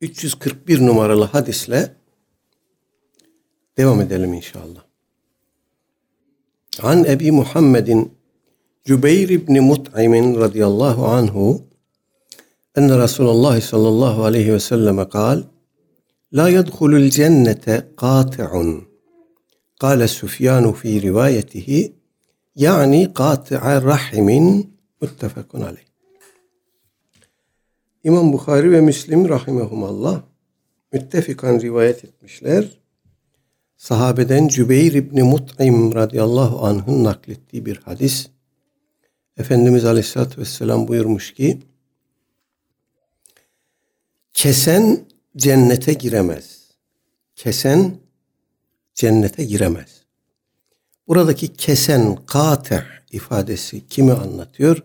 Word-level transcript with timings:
341 0.00 0.86
numaralı 0.86 1.24
hadisle 1.24 1.96
devam 3.76 4.00
edelim 4.00 4.34
inşallah. 4.34 4.80
An 6.82 7.04
Ebi 7.04 7.32
Muhammedin 7.32 8.12
Cübeyr 8.84 9.28
ibn 9.28 9.60
Mut'im 9.60 10.40
radıyallahu 10.40 11.06
anhu 11.06 11.62
enne 12.76 12.98
Resulullah 12.98 13.60
sallallahu 13.60 14.24
aleyhi 14.24 14.52
ve 14.52 14.60
selleme 14.60 15.08
kal 15.08 15.42
La 16.32 16.48
yedhulul 16.48 17.10
cennete 17.10 17.88
qati'un 17.96 18.84
Kale 19.80 20.08
Süfyanu 20.08 20.72
fi 20.72 21.02
rivayetihi 21.02 21.92
yani 22.56 23.14
qati'a 23.14 23.82
rahimin 23.82 24.76
muttefakun 25.00 25.60
aleyh. 25.60 25.89
İmam 28.04 28.32
Bukhari 28.32 28.72
ve 28.72 28.80
Müslim 28.80 29.28
rahimehumallah 29.28 30.22
müttefikan 30.92 31.60
rivayet 31.60 32.04
etmişler. 32.04 32.78
Sahabeden 33.76 34.48
Cübeyr 34.48 34.92
İbni 34.92 35.22
Mut'im 35.22 35.94
radıyallahu 35.94 36.66
anh'ın 36.66 37.04
naklettiği 37.04 37.66
bir 37.66 37.76
hadis. 37.76 38.28
Efendimiz 39.36 39.84
Aleyhisselatü 39.84 40.40
Vesselam 40.40 40.88
buyurmuş 40.88 41.34
ki 41.34 41.58
Kesen 44.32 45.06
cennete 45.36 45.92
giremez. 45.92 46.60
Kesen 47.36 47.96
cennete 48.94 49.44
giremez. 49.44 50.04
Buradaki 51.08 51.48
kesen, 51.52 52.16
kate 52.26 52.84
ifadesi 53.12 53.86
kimi 53.86 54.12
anlatıyor? 54.12 54.82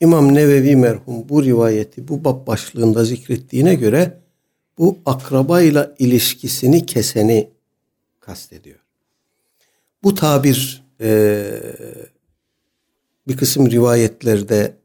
İmam 0.00 0.34
Nevevi 0.34 0.76
merhum 0.76 1.28
bu 1.28 1.44
rivayeti 1.44 2.08
bu 2.08 2.24
bab 2.24 2.46
başlığında 2.46 3.04
zikrettiğine 3.04 3.74
göre 3.74 4.20
bu 4.78 4.98
akrabayla 5.06 5.94
ilişkisini 5.98 6.86
keseni 6.86 7.50
kastediyor. 8.20 8.78
Bu 10.02 10.14
tabir 10.14 10.84
e, 11.00 11.44
bir 13.28 13.36
kısım 13.36 13.70
rivayetlerde 13.70 14.76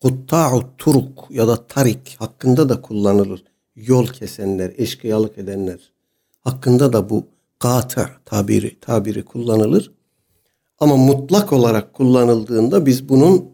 kutta'u 0.00 0.76
turuk 0.78 1.26
ya 1.30 1.48
da 1.48 1.66
tarik 1.66 2.16
hakkında 2.18 2.68
da 2.68 2.80
kullanılır. 2.80 3.44
Yol 3.76 4.06
kesenler, 4.06 4.72
eşkıyalık 4.76 5.38
edenler 5.38 5.92
hakkında 6.40 6.92
da 6.92 7.10
bu 7.10 7.26
gata 7.60 8.10
tabiri 8.24 8.80
tabiri 8.80 9.24
kullanılır. 9.24 9.92
Ama 10.78 10.96
mutlak 10.96 11.52
olarak 11.52 11.94
kullanıldığında 11.94 12.86
biz 12.86 13.08
bunun 13.08 13.53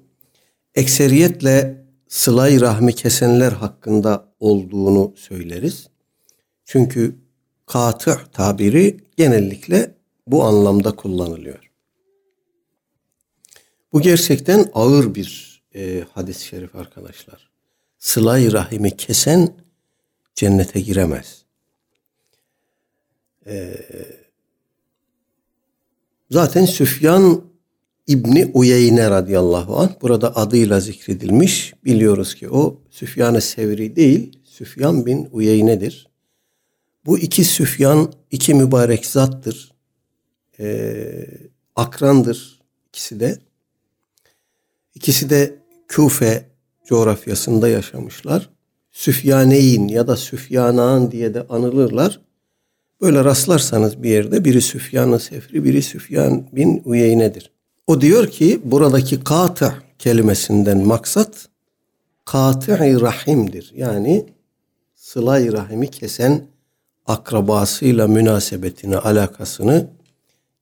ekseriyetle 0.75 1.85
sılay 2.09 2.61
rahmi 2.61 2.95
kesenler 2.95 3.53
hakkında 3.53 4.35
olduğunu 4.41 5.15
söyleriz. 5.17 5.89
Çünkü 6.65 7.17
katı 7.67 8.21
tabiri 8.33 9.01
genellikle 9.17 9.95
bu 10.27 10.45
anlamda 10.45 10.97
kullanılıyor. 10.97 11.71
Bu 13.93 14.01
gerçekten 14.01 14.71
ağır 14.75 15.15
bir 15.15 15.63
e, 15.75 16.05
hadis-i 16.15 16.45
şerif 16.45 16.77
arkadaşlar. 16.77 17.51
Sılay 17.99 18.53
rahimi 18.53 18.97
kesen 18.97 19.55
cennete 20.35 20.81
giremez. 20.81 21.45
E, 23.47 23.77
zaten 26.31 26.65
Süfyan 26.65 27.50
İbni 28.11 28.51
Uyeyne 28.55 29.11
radıyallahu 29.11 29.77
anh 29.77 29.91
burada 30.03 30.37
adıyla 30.37 30.81
zikredilmiş. 30.81 31.75
Biliyoruz 31.85 32.35
ki 32.35 32.51
o 32.51 32.81
Süfyan-ı 32.91 33.41
Sevri 33.41 33.97
değil, 33.97 34.39
Süfyan 34.45 35.07
bin 35.07 35.29
Uyeyne'dir. 35.33 36.09
Bu 37.07 37.19
iki 37.19 37.45
Süfyan 37.45 38.13
iki 38.31 38.55
mübarek 38.55 39.07
zattır. 39.07 39.73
Ee, 40.61 41.27
akrandır 41.77 42.61
ikisi 42.89 43.21
de. 43.21 43.39
İkisi 44.95 45.31
de 45.31 45.59
Küfe 45.89 46.49
coğrafyasında 46.87 47.69
yaşamışlar. 47.69 48.51
Süfyaneyn 48.93 49.89
ya 49.89 50.07
da 50.07 50.17
Süfyanan 50.17 51.13
diye 51.13 51.35
de 51.35 51.47
anılırlar. 51.49 52.21
Böyle 53.01 53.25
rastlarsanız 53.25 54.03
bir 54.03 54.11
yerde 54.11 54.45
biri 54.45 54.63
Süfyan-ı 54.63 55.21
Sefri, 55.21 55.65
biri 55.65 55.83
Süfyan 55.83 56.49
bin 56.53 56.83
Uyeyne'dir. 56.85 57.60
O 57.91 58.01
diyor 58.01 58.27
ki 58.27 58.61
buradaki 58.65 59.25
katı 59.25 59.83
kelimesinden 59.99 60.87
maksat 60.87 61.49
katı 62.25 62.79
rahimdir. 62.79 63.73
Yani 63.75 64.27
sılay 64.95 65.53
rahimi 65.53 65.91
kesen 65.91 66.47
akrabasıyla 67.07 68.09
münasebetini, 68.09 68.97
alakasını 68.97 69.91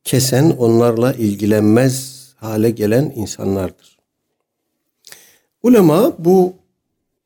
kesen, 0.04 0.50
onlarla 0.50 1.12
ilgilenmez 1.12 2.24
hale 2.36 2.70
gelen 2.70 3.12
insanlardır. 3.16 3.98
Ulema 5.62 6.24
bu 6.24 6.54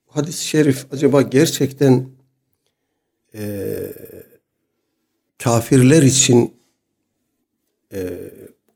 hadis-i 0.09 0.45
şerif 0.45 0.87
acaba 0.93 1.23
gerçekten 1.23 2.07
e, 3.35 3.77
kafirler 5.39 6.03
için 6.03 6.55
e, 7.93 8.22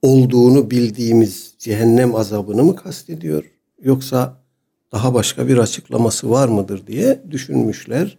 olduğunu 0.07 0.71
bildiğimiz 0.71 1.55
cehennem 1.59 2.15
azabını 2.15 2.65
mı 2.65 2.77
kastediyor? 2.77 3.45
Yoksa 3.83 4.43
daha 4.93 5.15
başka 5.15 5.49
bir 5.49 5.59
açıklaması 5.59 6.31
var 6.31 6.49
mıdır 6.49 6.87
diye 6.87 7.23
düşünmüşler. 7.31 8.19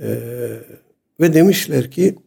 Ee, 0.00 0.58
ve 1.20 1.34
demişler 1.34 1.90
ki 1.90 2.18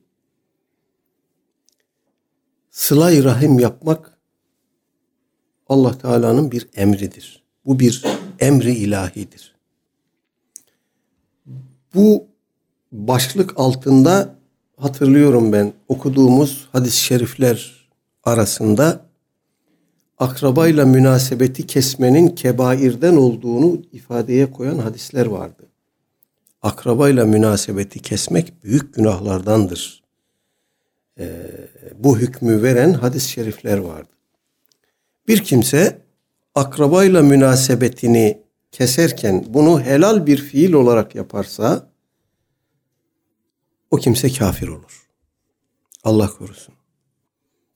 sıla 2.70 3.24
rahim 3.24 3.60
yapmak 3.60 4.18
Allah 5.68 5.98
Teala'nın 5.98 6.52
bir 6.52 6.68
emridir. 6.76 7.44
Bu 7.66 7.80
bir 7.80 8.04
emri 8.40 8.76
ilahidir. 8.76 9.56
Bu 11.96 12.28
başlık 12.92 13.60
altında 13.60 14.36
hatırlıyorum 14.78 15.52
ben 15.52 15.74
okuduğumuz 15.88 16.70
hadis-i 16.72 17.00
şerifler 17.00 17.85
arasında 18.26 19.06
akrabayla 20.18 20.86
münasebeti 20.86 21.68
kesmenin 21.68 22.28
kebairden 22.28 23.16
olduğunu 23.16 23.82
ifadeye 23.92 24.52
koyan 24.52 24.78
hadisler 24.78 25.26
vardı. 25.26 25.64
Akrabayla 26.62 27.26
münasebeti 27.26 28.00
kesmek 28.00 28.64
büyük 28.64 28.94
günahlardandır. 28.94 30.04
Ee, 31.20 31.48
bu 31.98 32.18
hükmü 32.18 32.64
veren 32.64 32.94
hadis-i 32.94 33.30
şerifler 33.30 33.78
vardı. 33.78 34.10
Bir 35.28 35.44
kimse 35.44 36.02
akrabayla 36.56 37.22
münasebetini 37.22 38.42
keserken 38.72 39.46
bunu 39.50 39.82
helal 39.82 40.26
bir 40.26 40.38
fiil 40.38 40.74
olarak 40.74 41.16
yaparsa 41.16 41.90
o 43.92 43.98
kimse 43.98 44.34
kafir 44.34 44.68
olur. 44.68 45.08
Allah 46.04 46.28
korusun. 46.28 46.75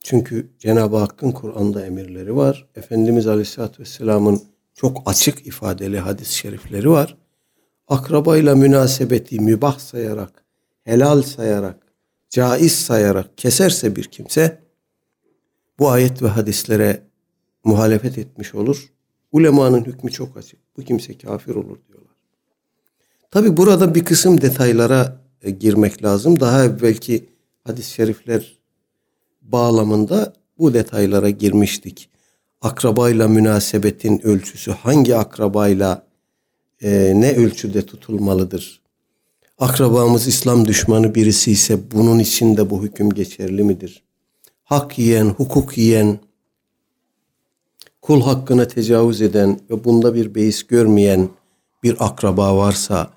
Çünkü 0.03 0.49
Cenab-ı 0.59 0.97
Hakk'ın 0.97 1.31
Kur'an'da 1.31 1.85
emirleri 1.85 2.35
var. 2.35 2.67
Efendimiz 2.75 3.27
Aleyhisselatü 3.27 3.81
Vesselam'ın 3.81 4.41
çok 4.73 5.01
açık 5.05 5.47
ifadeli 5.47 5.99
hadis-i 5.99 6.35
şerifleri 6.35 6.89
var. 6.89 7.17
Akrabayla 7.87 8.55
münasebeti 8.55 9.39
mübah 9.39 9.79
sayarak, 9.79 10.43
helal 10.83 11.21
sayarak, 11.21 11.77
caiz 12.29 12.75
sayarak 12.75 13.37
keserse 13.37 13.95
bir 13.95 14.03
kimse 14.03 14.61
bu 15.79 15.89
ayet 15.89 16.21
ve 16.21 16.27
hadislere 16.27 17.03
muhalefet 17.63 18.17
etmiş 18.17 18.55
olur. 18.55 18.93
Ulemanın 19.31 19.85
hükmü 19.85 20.11
çok 20.11 20.37
açık. 20.37 20.59
Bu 20.77 20.81
kimse 20.81 21.17
kafir 21.17 21.55
olur 21.55 21.77
diyorlar. 21.87 22.15
Tabi 23.31 23.57
burada 23.57 23.95
bir 23.95 24.05
kısım 24.05 24.41
detaylara 24.41 25.21
e, 25.41 25.51
girmek 25.51 26.03
lazım. 26.03 26.39
Daha 26.39 26.63
evvelki 26.63 27.29
hadis-i 27.63 27.91
şerifler 27.91 28.58
bağlamında 29.41 30.33
bu 30.57 30.73
detaylara 30.73 31.29
girmiştik. 31.29 32.09
Akrabayla 32.61 33.27
münasebetin 33.27 34.25
ölçüsü 34.25 34.71
hangi 34.71 35.15
akrabayla 35.15 36.03
e, 36.81 37.13
ne 37.15 37.35
ölçüde 37.35 37.85
tutulmalıdır? 37.85 38.81
Akrabamız 39.57 40.27
İslam 40.27 40.67
düşmanı 40.67 41.15
birisi 41.15 41.51
ise 41.51 41.91
bunun 41.91 42.19
için 42.19 42.57
de 42.57 42.69
bu 42.69 42.83
hüküm 42.83 43.09
geçerli 43.09 43.63
midir? 43.63 44.03
Hak 44.63 44.99
yiyen, 44.99 45.25
hukuk 45.25 45.77
yiyen, 45.77 46.19
kul 48.01 48.21
hakkına 48.21 48.67
tecavüz 48.67 49.21
eden 49.21 49.59
ve 49.69 49.83
bunda 49.83 50.15
bir 50.15 50.35
beis 50.35 50.63
görmeyen 50.63 51.29
bir 51.83 51.95
akraba 51.99 52.57
varsa 52.57 53.09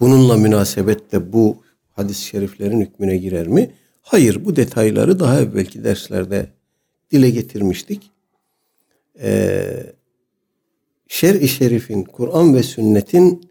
bununla 0.00 0.36
münasebetle 0.36 1.32
bu 1.32 1.56
hadis-i 1.92 2.24
şeriflerin 2.24 2.80
hükmüne 2.80 3.16
girer 3.16 3.48
mi? 3.48 3.70
Hayır 4.02 4.44
bu 4.44 4.56
detayları 4.56 5.20
daha 5.20 5.40
evvelki 5.40 5.84
derslerde 5.84 6.46
dile 7.10 7.30
getirmiştik. 7.30 8.10
Ee, 9.20 9.92
Şer-i 11.08 11.48
Şerif'in, 11.48 12.02
Kur'an 12.02 12.54
ve 12.54 12.62
sünnetin 12.62 13.50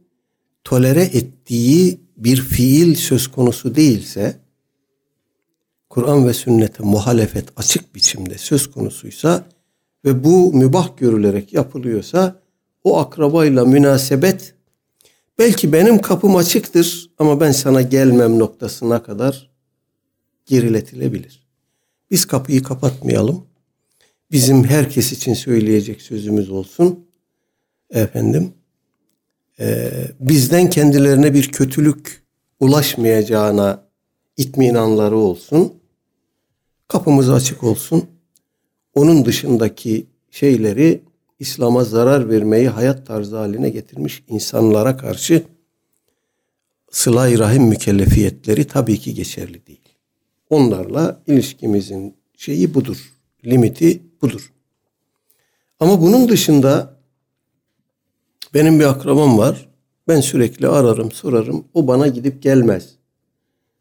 tolere 0.64 1.04
ettiği 1.04 2.00
bir 2.18 2.42
fiil 2.42 2.96
söz 2.96 3.28
konusu 3.28 3.76
değilse, 3.76 4.36
Kur'an 5.90 6.28
ve 6.28 6.34
sünnete 6.34 6.84
muhalefet 6.84 7.46
açık 7.58 7.96
biçimde 7.96 8.38
söz 8.38 8.72
konusuysa 8.72 9.44
ve 10.06 10.24
bu 10.24 10.54
mübah 10.54 10.98
görülerek 10.98 11.54
yapılıyorsa 11.54 12.42
o 12.84 13.00
akrabayla 13.00 13.66
münasebet 13.66 14.56
belki 15.40 15.74
benim 15.74 16.00
kapım 16.00 16.36
açıktır 16.36 17.12
ama 17.20 17.40
ben 17.40 17.52
sana 17.52 17.82
gelmem 17.82 18.40
noktasına 18.40 19.04
kadar 19.04 19.51
geriletilebilir. 20.52 21.48
Biz 22.12 22.26
kapıyı 22.26 22.64
kapatmayalım. 22.64 23.46
Bizim 24.32 24.64
herkes 24.64 25.12
için 25.12 25.34
söyleyecek 25.34 26.02
sözümüz 26.02 26.50
olsun. 26.50 27.08
Efendim, 27.90 28.54
e, 29.60 29.92
bizden 30.20 30.70
kendilerine 30.70 31.34
bir 31.34 31.52
kötülük 31.52 32.24
ulaşmayacağına 32.60 33.88
itminanları 34.38 35.18
olsun. 35.18 35.74
Kapımız 36.88 37.30
açık 37.30 37.64
olsun. 37.64 38.06
Onun 38.94 39.26
dışındaki 39.26 40.08
şeyleri 40.32 41.04
İslam'a 41.40 41.84
zarar 41.84 42.30
vermeyi 42.30 42.70
hayat 42.70 43.08
tarzı 43.08 43.38
haline 43.38 43.70
getirmiş 43.70 44.24
insanlara 44.28 44.98
karşı 44.98 45.44
sıla 46.92 47.40
rahim 47.40 47.64
mükellefiyetleri 47.64 48.68
tabii 48.68 49.00
ki 49.00 49.14
geçerli 49.14 49.68
değil. 49.68 49.91
Onlarla 50.52 51.22
ilişkimizin 51.28 52.16
şeyi 52.38 52.74
budur. 52.74 53.14
Limiti 53.46 54.02
budur. 54.22 54.54
Ama 55.80 56.02
bunun 56.02 56.30
dışında 56.30 56.98
benim 58.54 58.80
bir 58.80 58.86
akrabam 58.86 59.38
var. 59.38 59.70
Ben 60.08 60.22
sürekli 60.22 60.68
ararım, 60.68 61.12
sorarım. 61.12 61.66
O 61.74 61.88
bana 61.88 62.08
gidip 62.08 62.42
gelmez. 62.42 62.96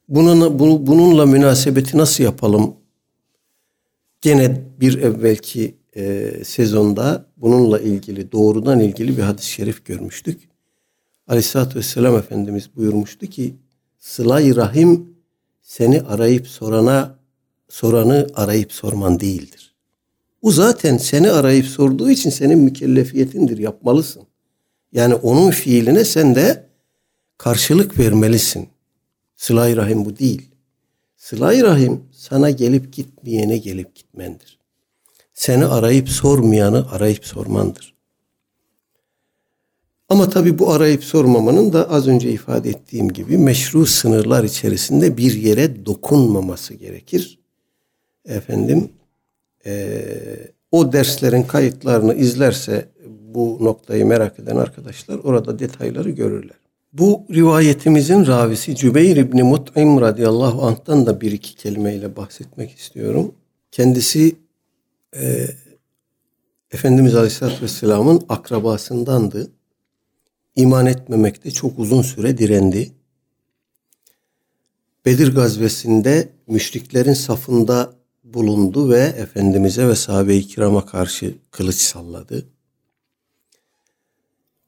Bunun, 0.09 0.59
bununla 0.87 1.27
münasebeti 1.27 1.99
nasıl 1.99 2.25
yapalım? 2.25 2.75
Gene 4.21 4.63
bir 4.81 4.99
evvelki 4.99 5.75
e, 5.97 6.33
sezonda 6.45 7.27
bununla 7.37 7.81
ilgili 7.81 8.33
doğrudan 8.33 8.81
ilgili 8.81 9.17
bir 9.17 9.23
hadis-i 9.23 9.51
şerif 9.51 9.85
görmüştük. 9.85 10.49
Aleyhisselatü 11.29 11.79
Vesselam 11.79 12.17
Efendimiz 12.17 12.77
buyurmuştu 12.77 13.27
ki 13.27 13.55
Sıla-i 13.99 14.57
Rahim 14.57 15.10
seni 15.71 16.01
arayıp 16.01 16.47
sorana 16.49 17.19
soranı 17.69 18.27
arayıp 18.35 18.73
sorman 18.73 19.21
değildir. 19.21 19.75
Bu 20.43 20.53
zaten 20.53 20.97
seni 20.97 21.31
arayıp 21.31 21.67
sorduğu 21.67 22.11
için 22.11 22.31
senin 22.31 22.59
mükellefiyetindir, 22.59 23.59
yapmalısın. 23.59 24.23
Yani 24.93 25.15
onun 25.15 25.51
fiiline 25.51 26.05
sen 26.05 26.35
de 26.35 26.67
karşılık 27.39 27.99
vermelisin. 27.99 28.69
Sıla-i 29.37 29.77
Rahim 29.77 30.05
bu 30.05 30.19
değil. 30.19 30.51
Sıla-i 31.17 31.63
Rahim 31.63 32.05
sana 32.13 32.51
gelip 32.51 32.93
gitmeyene 32.93 33.59
gelip 33.59 33.95
gitmendir. 33.95 34.59
Seni 35.35 35.67
arayıp 35.67 36.09
sormayanı 36.09 36.91
arayıp 36.91 37.27
sormandır. 37.27 37.95
Ama 40.11 40.29
tabii 40.29 40.59
bu 40.59 40.73
arayıp 40.73 41.05
sormamanın 41.05 41.73
da 41.73 41.91
az 41.91 42.09
önce 42.09 42.31
ifade 42.31 42.71
ettiğim 42.71 43.09
gibi 43.09 43.39
meşru 43.39 43.87
sınırlar 43.87 44.45
içerisinde 44.45 45.17
bir 45.17 45.33
yere 45.33 45.87
dokunmaması 45.87 46.75
gerekir. 46.75 47.39
Efendim 48.25 48.89
e, 49.67 50.03
o 50.73 50.93
derslerin 50.93 51.43
kayıtlarını 51.43 52.15
izlerse 52.15 52.89
bu 53.35 53.59
noktayı 53.61 54.07
merak 54.07 54.39
eden 54.39 54.57
arkadaşlar 54.57 55.19
orada 55.19 55.59
detayları 55.59 56.11
görürler. 56.11 56.57
Bu 56.93 57.25
rivayetimizin 57.31 58.27
ravisi 58.27 58.77
Cübeyr 58.77 59.17
İbni 59.17 59.43
Mut'im 59.43 60.01
radıyallahu 60.01 60.63
anh'tan 60.63 61.07
da 61.07 61.21
bir 61.21 61.33
iki 61.33 61.55
kelimeyle 61.55 62.17
bahsetmek 62.17 62.79
istiyorum. 62.79 63.35
Kendisi 63.73 64.37
e, 65.17 65.47
Efendimiz 66.71 67.15
Aleyhisselatü 67.15 67.63
Vesselam'ın 67.63 68.23
akrabasındandı. 68.29 69.51
İman 70.57 70.87
etmemekte 70.87 71.51
çok 71.51 71.79
uzun 71.79 72.03
süre 72.03 72.39
direndi. 72.39 72.93
Bedir 75.07 75.35
gazvesinde 75.35 76.29
müşriklerin 76.47 77.13
safında 77.13 77.93
bulundu 78.25 78.91
ve 78.91 79.01
Efendimiz'e 79.01 79.89
ve 79.89 79.95
sahabe-i 79.95 80.47
kirama 80.47 80.87
karşı 80.87 81.35
kılıç 81.51 81.77
salladı. 81.77 82.47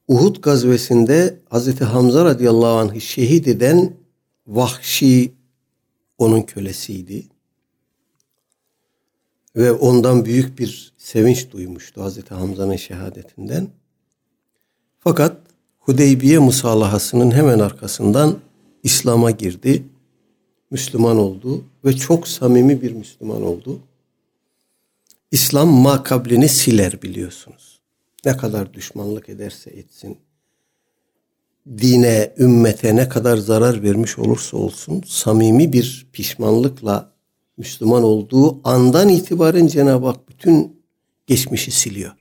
Uhud 0.08 0.42
gazvesinde 0.42 1.38
Hazreti 1.50 1.84
Hamza 1.84 2.24
radıyallahu 2.24 2.78
anh'ı 2.78 3.00
şehit 3.00 3.48
eden 3.48 3.96
Vahşi 4.46 5.32
onun 6.18 6.42
kölesiydi. 6.42 7.26
Ve 9.56 9.72
ondan 9.72 10.24
büyük 10.24 10.58
bir 10.58 10.92
sevinç 10.96 11.50
duymuştu 11.50 12.02
Hazreti 12.02 12.34
Hamza'nın 12.34 12.76
şehadetinden. 12.76 13.68
Fakat 14.98 15.41
Hudeybiye 15.82 16.38
musalahasının 16.38 17.30
hemen 17.30 17.58
arkasından 17.58 18.38
İslam'a 18.82 19.30
girdi. 19.30 19.82
Müslüman 20.70 21.18
oldu 21.18 21.64
ve 21.84 21.92
çok 21.92 22.28
samimi 22.28 22.82
bir 22.82 22.92
Müslüman 22.92 23.42
oldu. 23.42 23.80
İslam 25.30 25.68
makablini 25.68 26.48
siler 26.48 27.02
biliyorsunuz. 27.02 27.80
Ne 28.24 28.36
kadar 28.36 28.74
düşmanlık 28.74 29.28
ederse 29.28 29.70
etsin, 29.70 30.18
dine, 31.78 32.34
ümmete 32.38 32.96
ne 32.96 33.08
kadar 33.08 33.36
zarar 33.36 33.82
vermiş 33.82 34.18
olursa 34.18 34.56
olsun 34.56 35.02
samimi 35.06 35.72
bir 35.72 36.06
pişmanlıkla 36.12 37.12
Müslüman 37.56 38.02
olduğu 38.02 38.68
andan 38.68 39.08
itibaren 39.08 39.66
Cenab-ı 39.66 40.06
Hak 40.06 40.28
bütün 40.28 40.82
geçmişi 41.26 41.70
siliyor. 41.70 42.12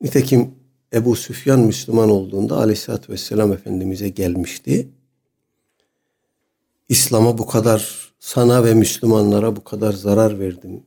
Nitekim 0.00 0.63
Ebu 0.92 1.16
Süfyan 1.16 1.60
Müslüman 1.60 2.10
olduğunda 2.10 2.56
Aleyhisselatü 2.56 3.12
Vesselam 3.12 3.52
Efendimiz'e 3.52 4.08
gelmişti. 4.08 4.88
İslam'a 6.88 7.38
bu 7.38 7.46
kadar 7.46 8.12
sana 8.20 8.64
ve 8.64 8.74
Müslümanlara 8.74 9.56
bu 9.56 9.64
kadar 9.64 9.92
zarar 9.92 10.40
verdim. 10.40 10.82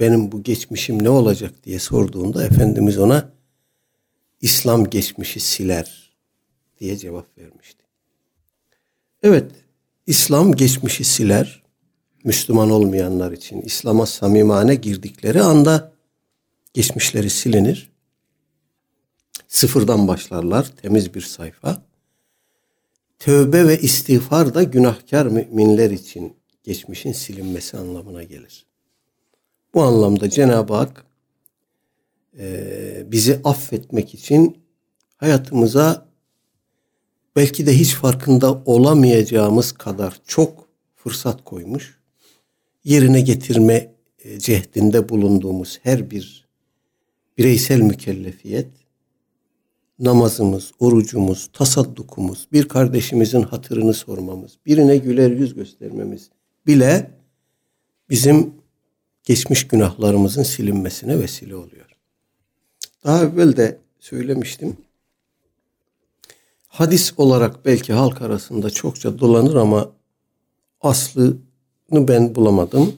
Benim 0.00 0.32
bu 0.32 0.42
geçmişim 0.42 1.02
ne 1.02 1.10
olacak 1.10 1.64
diye 1.64 1.78
sorduğunda 1.78 2.44
Efendimiz 2.44 2.98
ona 2.98 3.32
İslam 4.40 4.90
geçmişi 4.90 5.40
siler 5.40 6.12
diye 6.80 6.96
cevap 6.96 7.38
vermişti. 7.38 7.84
Evet, 9.22 9.52
İslam 10.06 10.52
geçmişi 10.52 11.04
siler. 11.04 11.62
Müslüman 12.24 12.70
olmayanlar 12.70 13.32
için 13.32 13.60
İslam'a 13.60 14.06
samimane 14.06 14.74
girdikleri 14.74 15.42
anda 15.42 15.92
geçmişleri 16.74 17.30
silinir. 17.30 17.90
Sıfırdan 19.48 20.08
başlarlar, 20.08 20.72
temiz 20.82 21.14
bir 21.14 21.20
sayfa. 21.20 21.82
Tövbe 23.18 23.68
ve 23.68 23.80
istiğfar 23.80 24.54
da 24.54 24.62
günahkar 24.62 25.26
müminler 25.26 25.90
için 25.90 26.36
geçmişin 26.64 27.12
silinmesi 27.12 27.76
anlamına 27.76 28.22
gelir. 28.22 28.66
Bu 29.74 29.82
anlamda 29.82 30.30
Cenab-ı 30.30 30.74
Hak 30.74 31.06
e, 32.38 33.12
bizi 33.12 33.40
affetmek 33.44 34.14
için 34.14 34.58
hayatımıza 35.16 36.08
belki 37.36 37.66
de 37.66 37.78
hiç 37.78 37.94
farkında 37.94 38.62
olamayacağımız 38.64 39.72
kadar 39.72 40.20
çok 40.26 40.68
fırsat 40.94 41.44
koymuş. 41.44 41.98
Yerine 42.84 43.20
getirme 43.20 43.94
e, 44.24 44.38
cehdinde 44.38 45.08
bulunduğumuz 45.08 45.78
her 45.82 46.10
bir 46.10 46.46
bireysel 47.38 47.80
mükellefiyet 47.80 48.68
namazımız, 49.98 50.72
orucumuz, 50.78 51.50
tasaddukumuz, 51.52 52.48
bir 52.52 52.68
kardeşimizin 52.68 53.42
hatırını 53.42 53.94
sormamız, 53.94 54.58
birine 54.66 54.96
güler 54.96 55.30
yüz 55.30 55.54
göstermemiz 55.54 56.30
bile 56.66 57.10
bizim 58.10 58.54
geçmiş 59.24 59.68
günahlarımızın 59.68 60.42
silinmesine 60.42 61.18
vesile 61.18 61.56
oluyor. 61.56 61.96
Daha 63.04 63.24
evvel 63.24 63.56
de 63.56 63.78
söylemiştim. 64.00 64.76
Hadis 66.68 67.12
olarak 67.16 67.64
belki 67.64 67.92
halk 67.92 68.22
arasında 68.22 68.70
çokça 68.70 69.18
dolanır 69.18 69.54
ama 69.54 69.90
aslını 70.80 71.36
ben 71.90 72.34
bulamadım. 72.34 72.96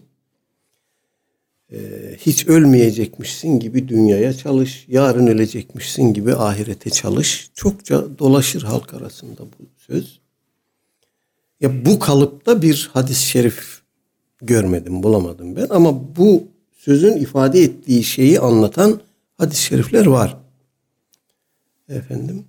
Ee, 1.72 2.16
hiç 2.18 2.46
ölmeyecekmişsin 2.46 3.60
gibi 3.60 3.88
dünyaya 3.88 4.32
çalış, 4.32 4.84
yarın 4.88 5.26
ölecekmişsin 5.26 6.02
gibi 6.02 6.34
ahirete 6.34 6.90
çalış. 6.90 7.50
Çokça 7.54 8.18
dolaşır 8.18 8.62
halk 8.62 8.94
arasında 8.94 9.40
bu 9.40 9.66
söz. 9.76 10.20
Ya 11.60 11.84
bu 11.84 11.98
kalıpta 11.98 12.62
bir 12.62 12.90
hadis-i 12.92 13.26
şerif 13.26 13.80
görmedim, 14.42 15.02
bulamadım 15.02 15.56
ben 15.56 15.66
ama 15.70 16.16
bu 16.16 16.48
sözün 16.76 17.16
ifade 17.16 17.62
ettiği 17.62 18.04
şeyi 18.04 18.40
anlatan 18.40 19.00
hadis-i 19.38 19.62
şerifler 19.62 20.06
var. 20.06 20.36
Efendim. 21.88 22.44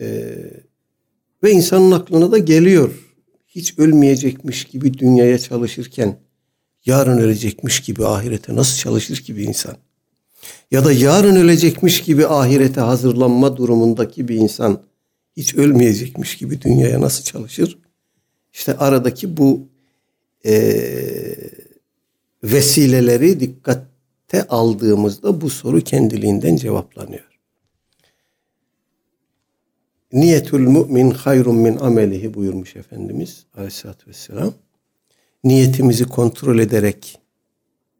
Ee, 0.00 0.50
ve 1.42 1.50
insanın 1.50 1.92
aklına 1.92 2.32
da 2.32 2.38
geliyor. 2.38 3.14
Hiç 3.48 3.78
ölmeyecekmiş 3.78 4.64
gibi 4.64 4.98
dünyaya 4.98 5.38
çalışırken 5.38 6.16
yarın 6.86 7.18
ölecekmiş 7.18 7.80
gibi 7.80 8.06
ahirete 8.06 8.56
nasıl 8.56 8.78
çalışır 8.78 9.16
ki 9.16 9.36
bir 9.36 9.44
insan? 9.44 9.76
Ya 10.70 10.84
da 10.84 10.92
yarın 10.92 11.36
ölecekmiş 11.36 12.02
gibi 12.02 12.26
ahirete 12.26 12.80
hazırlanma 12.80 13.56
durumundaki 13.56 14.28
bir 14.28 14.34
insan 14.36 14.82
hiç 15.36 15.54
ölmeyecekmiş 15.54 16.36
gibi 16.36 16.62
dünyaya 16.62 17.00
nasıl 17.00 17.24
çalışır? 17.24 17.78
İşte 18.52 18.76
aradaki 18.76 19.36
bu 19.36 19.68
e, 20.46 20.54
vesileleri 22.44 23.40
dikkate 23.40 24.48
aldığımızda 24.48 25.40
bu 25.40 25.50
soru 25.50 25.80
kendiliğinden 25.80 26.56
cevaplanıyor. 26.56 27.24
Niyetül 30.12 30.60
mümin 30.60 31.10
hayrun 31.10 31.56
min 31.56 31.76
amelihi 31.76 32.34
buyurmuş 32.34 32.76
Efendimiz 32.76 33.46
Aleyhisselatü 33.54 34.10
Vesselam. 34.10 34.54
Niyetimizi 35.46 36.04
kontrol 36.04 36.58
ederek 36.58 37.18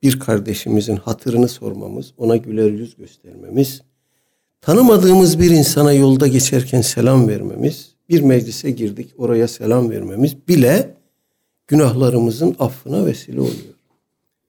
bir 0.02 0.20
kardeşimizin 0.20 0.96
hatırını 0.96 1.48
sormamız, 1.48 2.12
ona 2.16 2.36
güler 2.36 2.70
yüz 2.70 2.96
göstermemiz, 2.96 3.82
tanımadığımız 4.60 5.40
bir 5.40 5.50
insana 5.50 5.92
yolda 5.92 6.26
geçerken 6.26 6.80
selam 6.80 7.28
vermemiz, 7.28 7.94
bir 8.08 8.20
meclise 8.20 8.70
girdik 8.70 9.10
oraya 9.18 9.48
selam 9.48 9.90
vermemiz 9.90 10.48
bile 10.48 10.94
günahlarımızın 11.66 12.56
affına 12.58 13.06
vesile 13.06 13.40
oluyor. 13.40 13.74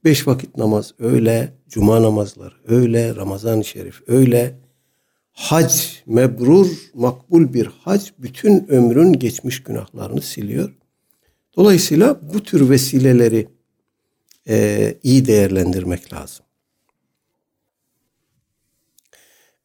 Beş 0.03 0.27
vakit 0.27 0.57
namaz 0.57 0.93
öyle, 0.99 1.53
cuma 1.69 2.01
namazları 2.01 2.55
öyle, 2.67 3.15
Ramazan-ı 3.15 3.65
Şerif 3.65 4.01
öyle, 4.07 4.55
hac 5.31 5.73
mebrur, 6.05 6.67
makbul 6.93 7.53
bir 7.53 7.69
hac 7.81 8.09
bütün 8.19 8.67
ömrün 8.69 9.13
geçmiş 9.13 9.63
günahlarını 9.63 10.21
siliyor. 10.21 10.73
Dolayısıyla 11.57 12.33
bu 12.33 12.43
tür 12.43 12.69
vesileleri 12.69 13.47
e, 14.47 14.95
iyi 15.03 15.25
değerlendirmek 15.25 16.13
lazım. 16.13 16.45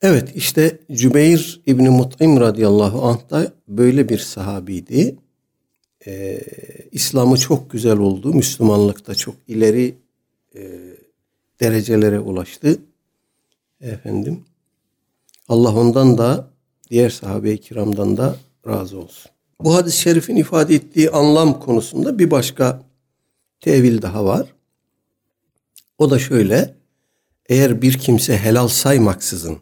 Evet 0.03 0.29
işte 0.35 0.79
Cübeyr 0.93 1.61
İbni 1.67 1.91
Mut'im 1.91 2.41
radıyallahu 2.41 3.03
anh 3.03 3.31
da 3.31 3.53
böyle 3.69 4.09
bir 4.09 4.19
sahabiydi. 4.19 5.17
Ee, 6.07 6.41
İslam'ı 6.93 7.37
çok 7.37 7.71
güzel 7.71 7.99
oldu. 7.99 8.35
Müslümanlıkta 8.35 9.15
çok 9.15 9.35
ileri 9.49 9.95
e, 10.55 10.63
derecelere 11.61 12.21
ulaştı. 12.21 12.79
Efendim 13.81 14.45
Allah 15.49 15.77
ondan 15.77 16.19
da 16.19 16.51
diğer 16.91 17.11
sahabe-i 17.11 17.61
kiramdan 17.61 18.17
da 18.17 18.37
razı 18.67 18.99
olsun. 18.99 19.33
Bu 19.65 19.75
hadis-i 19.75 19.99
şerifin 19.99 20.37
ifade 20.37 20.75
ettiği 20.75 21.11
anlam 21.11 21.61
konusunda 21.61 22.19
bir 22.19 22.31
başka 22.31 22.83
tevil 23.61 24.03
daha 24.03 24.25
var. 24.25 24.55
O 25.99 26.11
da 26.11 26.19
şöyle. 26.19 26.75
Eğer 27.49 27.83
bir 27.83 27.99
kimse 27.99 28.39
helal 28.39 28.69
saymaksızın 28.69 29.59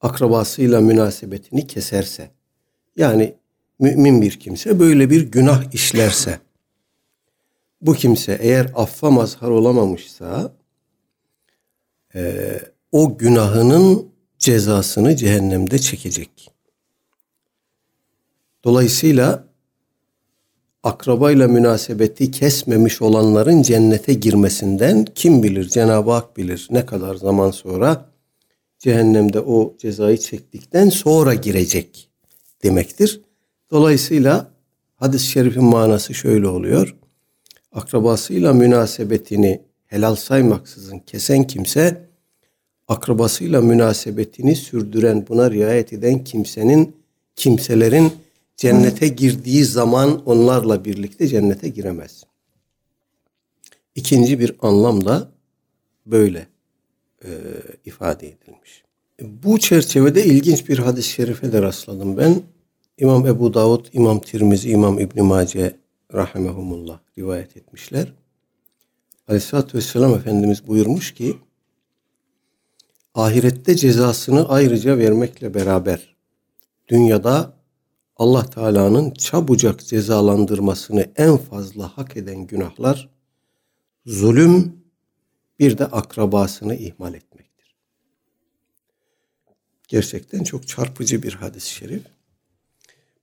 akrabasıyla 0.00 0.80
münasebetini 0.80 1.66
keserse 1.66 2.30
yani 2.96 3.34
mümin 3.78 4.22
bir 4.22 4.40
kimse 4.40 4.80
böyle 4.80 5.10
bir 5.10 5.22
günah 5.22 5.74
işlerse 5.74 6.40
bu 7.80 7.94
kimse 7.94 8.38
eğer 8.40 8.70
affa 8.74 9.10
mazhar 9.10 9.48
olamamışsa 9.48 10.52
e, 12.14 12.60
o 12.92 13.18
günahının 13.18 14.08
cezasını 14.38 15.16
cehennemde 15.16 15.78
çekecek. 15.78 16.53
Dolayısıyla 18.64 19.44
akrabayla 20.82 21.48
münasebeti 21.48 22.30
kesmemiş 22.30 23.02
olanların 23.02 23.62
cennete 23.62 24.14
girmesinden 24.14 25.04
kim 25.14 25.42
bilir 25.42 25.68
Cenab-ı 25.68 26.10
Hak 26.10 26.36
bilir 26.36 26.68
ne 26.70 26.86
kadar 26.86 27.14
zaman 27.14 27.50
sonra 27.50 28.10
cehennemde 28.78 29.40
o 29.40 29.76
cezayı 29.78 30.18
çektikten 30.18 30.88
sonra 30.88 31.34
girecek 31.34 32.08
demektir. 32.62 33.20
Dolayısıyla 33.70 34.50
hadis-i 34.96 35.26
şerifin 35.26 35.64
manası 35.64 36.14
şöyle 36.14 36.46
oluyor. 36.46 36.96
Akrabasıyla 37.72 38.52
münasebetini 38.52 39.62
helal 39.86 40.14
saymaksızın 40.14 40.98
kesen 40.98 41.46
kimse 41.46 42.08
akrabasıyla 42.88 43.60
münasebetini 43.60 44.56
sürdüren, 44.56 45.26
buna 45.28 45.50
riayet 45.50 45.92
eden 45.92 46.24
kimsenin, 46.24 46.96
kimselerin 47.36 48.12
cennete 48.56 49.08
girdiği 49.08 49.64
zaman 49.64 50.24
onlarla 50.24 50.84
birlikte 50.84 51.28
cennete 51.28 51.68
giremez. 51.68 52.24
İkinci 53.94 54.40
bir 54.40 54.56
anlam 54.60 55.04
da 55.04 55.30
böyle 56.06 56.46
e, 57.24 57.30
ifade 57.84 58.28
edilmiş. 58.28 58.84
Bu 59.20 59.58
çerçevede 59.58 60.24
ilginç 60.24 60.68
bir 60.68 60.78
hadis-i 60.78 61.08
şerife 61.08 61.52
de 61.52 61.62
rastladım 61.62 62.16
ben. 62.16 62.42
İmam 62.98 63.26
Ebu 63.26 63.54
Davud, 63.54 63.86
İmam 63.92 64.20
Tirmizi, 64.20 64.70
İmam 64.70 64.98
İbn 64.98 65.22
Mace 65.22 65.76
rahimehumullah 66.14 66.98
rivayet 67.18 67.56
etmişler. 67.56 68.12
Aleyhisselatü 69.28 69.78
Vesselam 69.78 70.14
Efendimiz 70.14 70.66
buyurmuş 70.66 71.14
ki 71.14 71.36
ahirette 73.14 73.76
cezasını 73.76 74.48
ayrıca 74.48 74.98
vermekle 74.98 75.54
beraber 75.54 76.16
dünyada 76.88 77.52
Allah 78.16 78.50
Teala'nın 78.50 79.10
çabucak 79.10 79.86
cezalandırmasını 79.86 81.12
en 81.16 81.36
fazla 81.36 81.88
hak 81.98 82.16
eden 82.16 82.46
günahlar 82.46 83.10
zulüm 84.06 84.84
bir 85.58 85.78
de 85.78 85.86
akrabasını 85.86 86.74
ihmal 86.74 87.14
etmektir. 87.14 87.76
Gerçekten 89.88 90.44
çok 90.44 90.68
çarpıcı 90.68 91.22
bir 91.22 91.32
hadis-i 91.32 91.70
şerif. 91.70 92.02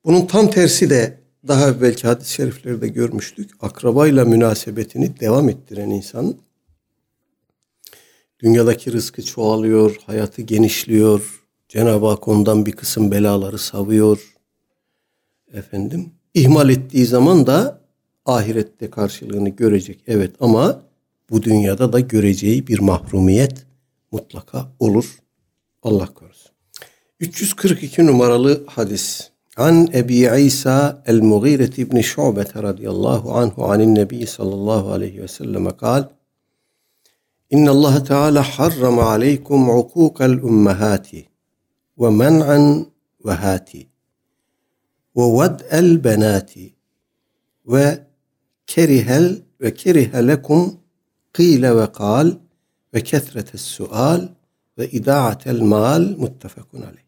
Bunun 0.05 0.25
tam 0.25 0.49
tersi 0.49 0.89
de 0.89 1.21
daha 1.47 1.81
belki 1.81 2.07
hadis-i 2.07 2.33
şeriflerde 2.33 2.87
görmüştük. 2.87 3.51
Akrabayla 3.61 4.25
münasebetini 4.25 5.19
devam 5.19 5.49
ettiren 5.49 5.89
insan 5.89 6.35
dünyadaki 8.39 8.91
rızkı 8.91 9.21
çoğalıyor, 9.21 9.95
hayatı 10.05 10.41
genişliyor. 10.41 11.43
Cenab-ı 11.69 12.07
Hak 12.07 12.27
ondan 12.27 12.65
bir 12.65 12.71
kısım 12.71 13.11
belaları 13.11 13.57
savuyor. 13.57 14.30
Efendim, 15.53 16.11
ihmal 16.33 16.69
ettiği 16.69 17.05
zaman 17.05 17.47
da 17.47 17.81
ahirette 18.25 18.89
karşılığını 18.89 19.49
görecek. 19.49 20.03
Evet 20.07 20.31
ama 20.39 20.81
bu 21.29 21.43
dünyada 21.43 21.93
da 21.93 21.99
göreceği 21.99 22.67
bir 22.67 22.79
mahrumiyet 22.79 23.65
mutlaka 24.11 24.71
olur. 24.79 25.17
Allah 25.83 26.05
korusun. 26.05 26.51
342 27.19 28.05
numaralı 28.05 28.63
hadis. 28.67 29.31
An 29.57 29.87
Ebi 29.93 30.29
İsa 30.45 31.03
el-Mughire 31.05 31.69
ibn 31.77 31.99
Şu'be 32.01 32.45
radıyallahu 32.63 33.33
anhu 33.33 33.65
anin 33.65 33.95
Nebi 33.95 34.27
sallallahu 34.27 34.91
aleyhi 34.91 35.21
ve 35.21 35.27
selleme 35.27 35.77
kal. 35.77 36.03
İnna 37.49 37.71
Allah 37.71 38.03
Teala 38.03 38.43
harrama 38.43 39.03
aleykum 39.03 39.69
ukukal 39.69 40.31
ummahati 40.31 41.25
ve 41.99 42.09
men'an 42.09 42.87
ve 43.25 43.31
hati 43.31 43.90
ved'el 45.15 46.03
benati 46.03 46.73
ve 47.65 47.99
kerihel 48.67 49.41
ve 49.61 49.73
kerihe 49.73 50.27
lekum 50.27 50.79
kıyle 51.33 51.75
ve 51.75 51.91
kal 51.91 52.31
ve 52.93 53.03
kethretes 53.03 53.61
sual 53.61 54.27
ve 54.77 54.89
idaatel 54.89 55.61
mal 55.61 56.17
muttefakun 56.17 56.81
aleyh. 56.81 57.01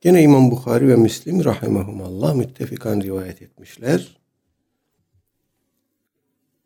Gene 0.00 0.22
İmam 0.22 0.50
Bukhari 0.50 0.88
ve 0.88 0.96
Müslim 0.96 1.44
rahimahumallah 1.44 2.34
müttefikan 2.34 3.00
rivayet 3.00 3.42
etmişler. 3.42 4.18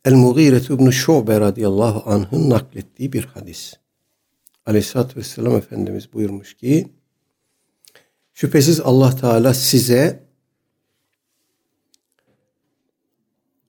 El-Mughire 0.04 0.56
ibn 0.56 0.90
Şu'be 0.90 1.40
radıyallahu 1.40 2.11
anh'ın 2.11 2.50
naklettiği 2.50 3.12
bir 3.12 3.25
hadis. 3.25 3.75
Aleyhisselatü 4.66 5.16
Vesselam 5.16 5.56
Efendimiz 5.56 6.12
buyurmuş 6.12 6.54
ki 6.54 6.88
şüphesiz 8.37 8.81
Allah 8.81 9.16
Teala 9.16 9.55
size 9.55 10.26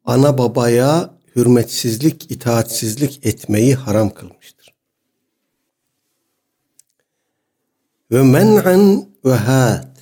ana 0.06 0.38
babaya 0.38 1.18
hürmetsizlik, 1.36 2.32
itaatsizlik 2.32 3.26
etmeyi 3.26 3.76
haram 3.76 4.10
kılmıştır. 4.10 4.74
Ve 8.12 8.24
men'an 8.24 9.10
ve 9.26 9.34
had. 9.34 9.98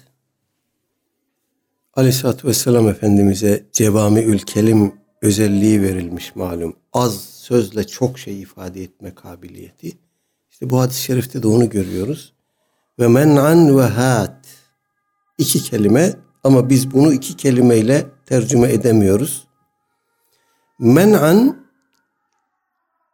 Aleyhisselatü 1.94 2.48
Vesselam 2.48 2.90
Efendimiz'e 2.90 3.66
cevami 3.72 4.20
ülkelim 4.20 4.96
özelliği 5.22 5.82
verilmiş 5.82 6.36
malum. 6.36 6.76
Az 6.94 7.22
sözle 7.22 7.88
çok 7.88 8.20
şey 8.20 8.42
ifade 8.42 8.84
etme 8.84 9.16
kabiliyeti. 9.16 9.98
İşte 10.52 10.70
bu 10.70 10.80
hadis-i 10.80 11.02
şerifte 11.02 11.44
de 11.44 11.48
onu 11.48 11.70
görüyoruz. 11.70 12.34
ve 13.00 13.08
men'an 13.08 13.78
ve 13.78 13.82
hat. 13.82 14.45
İki 15.38 15.64
kelime 15.64 16.14
ama 16.44 16.70
biz 16.70 16.94
bunu 16.94 17.14
iki 17.14 17.38
kelimeyle 17.38 18.06
tercüme 18.26 18.74
edemiyoruz. 18.74 19.48
Men'an 20.80 21.66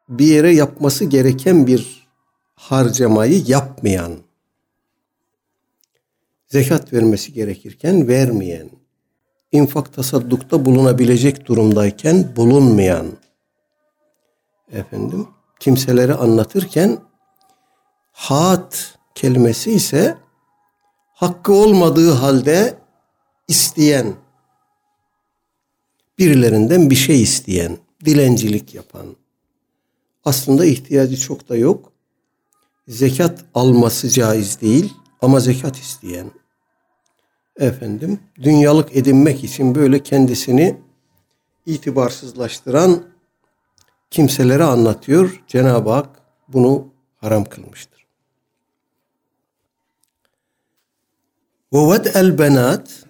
bir 0.10 0.26
yere 0.26 0.56
yapması 0.56 1.06
gereken 1.06 1.68
bir 1.68 2.08
harcamayı 2.56 3.44
yapmayan, 3.48 4.18
zekat 6.48 6.94
vermesi 6.94 7.34
gerekirken 7.34 8.08
vermeyen, 8.08 8.70
infak 9.52 9.94
tasaddukta 9.94 10.66
bulunabilecek 10.66 11.46
durumdayken 11.46 12.36
bulunmayan, 12.36 13.08
efendim 14.72 15.28
kimseleri 15.60 16.14
anlatırken 16.14 17.00
hat 18.12 18.98
kelimesi 19.16 19.72
ise 19.72 20.18
hakkı 21.22 21.54
olmadığı 21.54 22.12
halde 22.12 22.78
isteyen, 23.48 24.14
birilerinden 26.20 26.90
bir 26.90 26.96
şey 26.96 27.22
isteyen, 27.22 27.78
dilencilik 28.06 28.76
yapan, 28.76 29.16
aslında 30.26 30.66
ihtiyacı 30.66 31.18
çok 31.18 31.50
da 31.50 31.58
yok. 31.58 31.92
Zekat 32.88 33.46
alması 33.54 34.10
caiz 34.10 34.62
değil 34.62 34.94
ama 35.22 35.40
zekat 35.40 35.78
isteyen, 35.78 36.32
efendim 37.60 38.20
dünyalık 38.42 38.96
edinmek 38.96 39.44
için 39.44 39.76
böyle 39.76 40.04
kendisini 40.04 40.78
itibarsızlaştıran 41.66 43.04
kimselere 44.12 44.64
anlatıyor. 44.64 45.44
Cenab-ı 45.48 45.90
Hak 45.90 46.10
bunu 46.48 46.88
haram 47.18 47.46
kılmıştır. 47.46 48.01
Ve 51.74 52.10
el 52.14 52.38
benat 52.38 53.06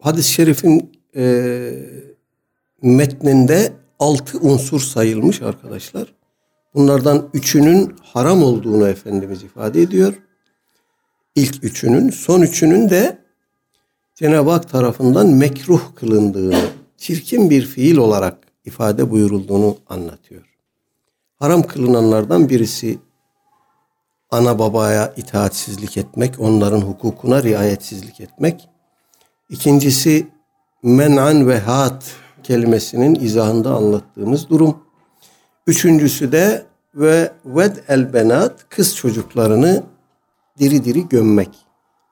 hadis-i 0.00 0.32
şerifin 0.32 0.92
e, 1.16 1.72
metninde 2.82 3.72
altı 3.98 4.38
unsur 4.38 4.80
sayılmış 4.80 5.42
arkadaşlar. 5.42 6.14
Bunlardan 6.74 7.28
üçünün 7.34 7.96
haram 8.02 8.42
olduğunu 8.42 8.88
Efendimiz 8.88 9.42
ifade 9.42 9.82
ediyor. 9.82 10.14
İlk 11.34 11.64
üçünün, 11.64 12.10
son 12.10 12.42
üçünün 12.42 12.90
de 12.90 13.18
Cenab-ı 14.14 14.50
Hak 14.50 14.68
tarafından 14.68 15.26
mekruh 15.26 15.94
kılındığını, 15.94 16.64
çirkin 16.96 17.50
bir 17.50 17.66
fiil 17.66 17.96
olarak 17.96 18.38
ifade 18.64 19.10
buyurulduğunu 19.10 19.76
anlatıyor. 19.88 20.58
Haram 21.36 21.62
kılınanlardan 21.62 22.48
birisi 22.48 22.98
ana 24.34 24.58
babaya 24.58 25.14
itaatsizlik 25.16 25.96
etmek, 25.96 26.40
onların 26.40 26.80
hukukuna 26.80 27.42
riayetsizlik 27.42 28.20
etmek. 28.20 28.68
İkincisi 29.48 30.26
men'an 30.82 31.48
ve 31.48 31.58
hat 31.58 32.04
kelimesinin 32.42 33.14
izahında 33.14 33.74
anlattığımız 33.74 34.48
durum. 34.48 34.78
Üçüncüsü 35.66 36.32
de 36.32 36.66
ve 36.94 37.32
ved 37.44 37.76
el 37.88 38.12
benat 38.12 38.68
kız 38.68 38.96
çocuklarını 38.96 39.82
diri 40.58 40.84
diri 40.84 41.08
gömmek. 41.08 41.50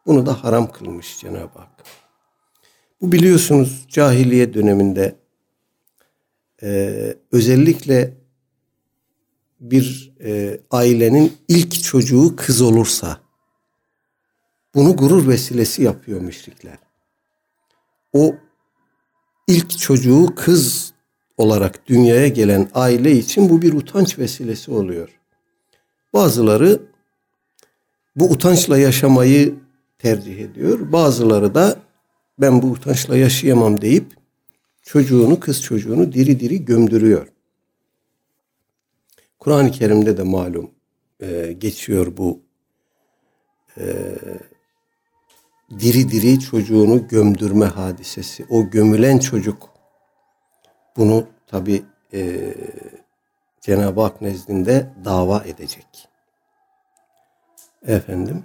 Bunu 0.07 0.27
da 0.27 0.45
haram 0.45 0.73
kılmış 0.73 1.21
Cenab-ı 1.21 1.59
Hak. 1.59 1.85
Bu 3.01 3.13
biliyorsunuz 3.13 3.87
cahiliye 3.89 4.55
döneminde 4.55 5.15
e, 6.63 6.93
özellikle 7.33 8.22
bir 9.63 10.13
e, 10.25 10.61
ailenin 10.71 11.33
ilk 11.49 11.83
çocuğu 11.83 12.37
kız 12.37 12.61
olursa 12.61 13.21
bunu 14.75 14.97
gurur 14.97 15.29
vesilesi 15.29 15.83
yapıyor 15.83 16.21
müşrikler. 16.21 16.79
O 18.13 18.35
ilk 19.49 19.79
çocuğu 19.79 20.35
kız 20.37 20.93
olarak 21.37 21.87
dünyaya 21.87 22.29
gelen 22.29 22.69
aile 22.75 23.13
için 23.13 23.49
bu 23.49 23.63
bir 23.63 23.73
utanç 23.73 24.19
vesilesi 24.19 24.71
oluyor. 24.71 25.09
Bazıları 26.15 26.83
bu 28.17 28.31
utançla 28.31 28.79
yaşamayı 28.79 29.55
tercih 29.99 30.39
ediyor. 30.39 30.93
Bazıları 30.93 31.55
da 31.55 31.77
ben 32.39 32.63
bu 32.63 32.67
utançla 32.67 33.17
yaşayamam 33.17 33.81
deyip 33.81 34.07
çocuğunu, 34.83 35.41
kız 35.41 35.63
çocuğunu 35.63 36.13
diri 36.13 36.41
diri 36.41 36.65
gömdürüyor. 36.65 37.29
Kur'an-ı 39.43 39.71
Kerim'de 39.71 40.17
de 40.17 40.23
malum 40.23 40.71
e, 41.21 41.53
geçiyor 41.53 42.17
bu 42.17 42.41
e, 43.79 43.85
diri 45.71 46.11
diri 46.11 46.41
çocuğunu 46.41 47.09
gömdürme 47.09 47.67
hadisesi. 47.67 48.47
O 48.51 48.71
gömülen 48.71 49.19
çocuk 49.19 49.69
bunu 50.97 51.27
tabi 51.47 51.83
e, 52.15 52.55
Cenab-ı 53.61 54.01
Hak 54.01 54.21
nezdinde 54.21 54.91
dava 55.05 55.45
edecek. 55.47 56.09
Efendim 57.87 58.45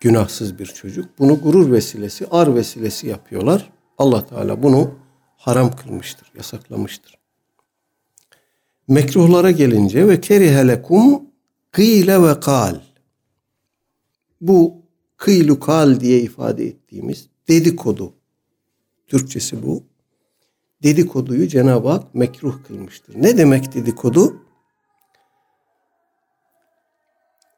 günahsız 0.00 0.58
bir 0.58 0.66
çocuk. 0.66 1.18
Bunu 1.18 1.40
gurur 1.40 1.72
vesilesi, 1.72 2.26
ar 2.30 2.54
vesilesi 2.54 3.06
yapıyorlar. 3.06 3.72
Allah 3.98 4.26
Teala 4.26 4.62
bunu 4.62 4.94
haram 5.36 5.76
kılmıştır, 5.76 6.32
yasaklamıştır. 6.36 7.25
Mekruhlara 8.88 9.50
gelince 9.50 10.08
ve 10.08 10.20
kerihelekum 10.20 11.22
kıyle 11.70 12.22
ve 12.22 12.40
kal. 12.40 12.80
Bu 14.40 14.74
kıylu 15.16 15.60
kal 15.60 16.00
diye 16.00 16.20
ifade 16.20 16.66
ettiğimiz 16.66 17.28
dedikodu. 17.48 18.12
Türkçesi 19.06 19.66
bu. 19.66 19.82
Dedikoduyu 20.82 21.48
Cenab-ı 21.48 21.88
Hak 21.88 22.14
mekruh 22.14 22.64
kılmıştır. 22.68 23.22
Ne 23.22 23.38
demek 23.38 23.74
dedikodu? 23.74 24.42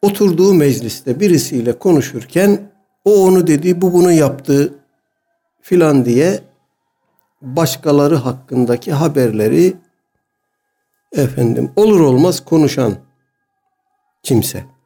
Oturduğu 0.03 0.55
mecliste 0.55 1.21
birisiyle 1.21 1.79
konuşurken 1.79 2.73
o 3.05 3.25
onu 3.25 3.47
dedi, 3.47 3.81
bu 3.81 3.93
bunu 3.93 4.13
yaptı 4.13 4.75
filan 5.61 6.05
diye 6.05 6.41
başkaları 7.43 8.17
hakkındaki 8.17 8.93
haberleri 8.93 9.77
efendim 11.13 11.73
olur 11.77 12.01
olmaz 12.01 12.45
konuşan 12.45 12.97
kimse. 14.23 14.79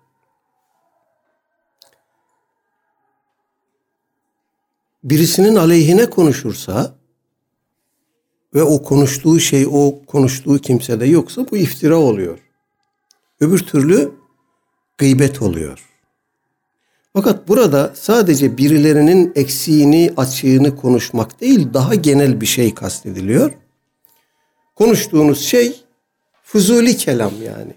birisinin 5.04 5.56
aleyhine 5.56 6.11
konuşursa 6.11 6.94
ve 8.54 8.62
o 8.62 8.82
konuştuğu 8.82 9.40
şey 9.40 9.66
o 9.70 9.98
konuştuğu 10.06 10.58
kimsede 10.58 11.06
yoksa 11.06 11.46
bu 11.50 11.56
iftira 11.56 11.96
oluyor. 11.96 12.38
Öbür 13.40 13.58
türlü 13.58 14.12
gıybet 14.98 15.42
oluyor. 15.42 15.88
Fakat 17.12 17.48
burada 17.48 17.92
sadece 17.94 18.56
birilerinin 18.56 19.32
eksiğini, 19.35 20.12
açığını 20.16 20.76
konuşmak 20.76 21.40
değil, 21.40 21.68
daha 21.74 21.94
genel 21.94 22.40
bir 22.40 22.46
şey 22.46 22.74
kastediliyor. 22.74 23.52
Konuştuğunuz 24.74 25.40
şey 25.40 25.81
fuzuli 26.52 26.96
kelam 26.96 27.42
yani. 27.42 27.74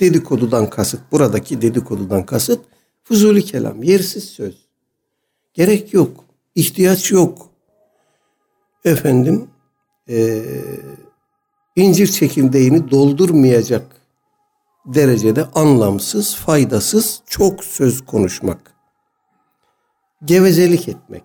Dedikodudan 0.00 0.70
kasıt, 0.70 1.00
buradaki 1.12 1.62
dedikodudan 1.62 2.26
kasıt 2.26 2.60
fuzuli 3.04 3.44
kelam, 3.44 3.82
yersiz 3.82 4.24
söz. 4.24 4.54
Gerek 5.54 5.94
yok. 5.94 6.24
ihtiyaç 6.54 7.12
yok. 7.12 7.48
Efendim 8.84 9.50
e, 10.08 10.44
incir 11.76 12.06
çekirdeğini 12.06 12.90
doldurmayacak 12.90 14.00
derecede 14.86 15.44
anlamsız, 15.44 16.36
faydasız 16.36 17.22
çok 17.26 17.64
söz 17.64 18.04
konuşmak. 18.04 18.74
Gevezelik 20.24 20.88
etmek. 20.88 21.24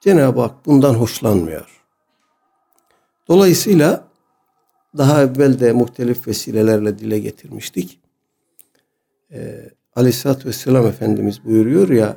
Cenab-ı 0.00 0.40
Hak 0.40 0.66
bundan 0.66 0.94
hoşlanmıyor. 0.94 1.84
Dolayısıyla 3.28 4.13
daha 4.98 5.22
evvel 5.22 5.60
de 5.60 5.72
muhtelif 5.72 6.28
vesilelerle 6.28 6.98
dile 6.98 7.18
getirmiştik. 7.18 8.00
Ee, 9.32 9.70
Aleyhisselatü 9.96 10.48
Vesselam 10.48 10.86
Efendimiz 10.86 11.44
buyuruyor 11.44 11.88
ya 11.88 12.16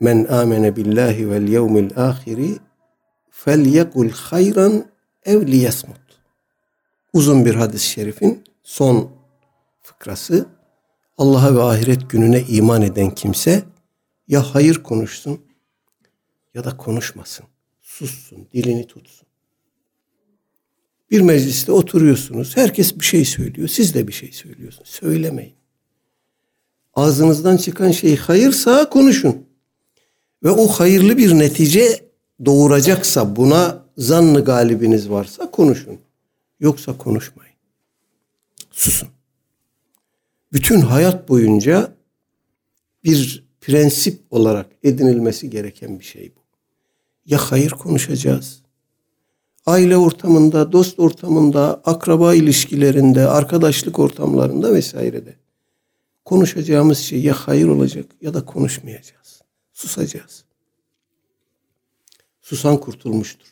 Men 0.00 0.24
amene 0.24 0.76
billahi 0.76 1.30
vel 1.30 1.48
yevmil 1.48 1.90
ahiri 1.96 2.58
felyekul 3.30 4.10
hayran 4.10 4.84
ev 5.24 5.46
liyasmut. 5.46 6.00
Uzun 7.12 7.44
bir 7.44 7.54
hadis-i 7.54 7.86
şerifin 7.86 8.44
son 8.62 9.10
fıkrası 9.82 10.46
Allah'a 11.18 11.54
ve 11.54 11.62
ahiret 11.62 12.10
gününe 12.10 12.40
iman 12.40 12.82
eden 12.82 13.10
kimse 13.10 13.62
ya 14.28 14.42
hayır 14.54 14.82
konuşsun 14.82 15.40
ya 16.54 16.64
da 16.64 16.76
konuşmasın. 16.76 17.46
Sussun, 17.82 18.48
dilini 18.52 18.86
tutsun. 18.86 19.28
Bir 21.10 21.20
mecliste 21.20 21.72
oturuyorsunuz. 21.72 22.56
Herkes 22.56 23.00
bir 23.00 23.04
şey 23.04 23.24
söylüyor. 23.24 23.68
Siz 23.68 23.94
de 23.94 24.08
bir 24.08 24.12
şey 24.12 24.32
söylüyorsunuz. 24.32 24.88
Söylemeyin. 24.88 25.54
ağzınızdan 26.94 27.56
çıkan 27.56 27.90
şey 27.90 28.16
hayırsa 28.16 28.88
konuşun. 28.90 29.46
Ve 30.42 30.50
o 30.50 30.68
hayırlı 30.68 31.16
bir 31.16 31.38
netice 31.38 32.04
doğuracaksa 32.44 33.36
buna 33.36 33.84
zannı 33.96 34.44
galibiniz 34.44 35.10
varsa 35.10 35.50
konuşun. 35.50 35.98
Yoksa 36.60 36.98
konuşmayın. 36.98 37.54
Susun. 38.70 39.08
Bütün 40.52 40.80
hayat 40.80 41.28
boyunca 41.28 41.94
bir 43.04 43.44
prensip 43.60 44.20
olarak 44.30 44.66
edinilmesi 44.82 45.50
gereken 45.50 46.00
bir 46.00 46.04
şey 46.04 46.32
bu. 46.36 46.40
Ya 47.26 47.38
hayır 47.38 47.70
konuşacağız. 47.70 48.63
Aile 49.66 49.96
ortamında, 49.96 50.72
dost 50.72 50.98
ortamında, 50.98 51.82
akraba 51.84 52.34
ilişkilerinde, 52.34 53.26
arkadaşlık 53.26 53.98
ortamlarında 53.98 54.74
vesairede. 54.74 55.36
Konuşacağımız 56.24 56.98
şey 56.98 57.22
ya 57.22 57.34
hayır 57.34 57.68
olacak 57.68 58.06
ya 58.20 58.34
da 58.34 58.44
konuşmayacağız. 58.44 59.42
Susacağız. 59.72 60.44
Susan 62.40 62.80
kurtulmuştur. 62.80 63.48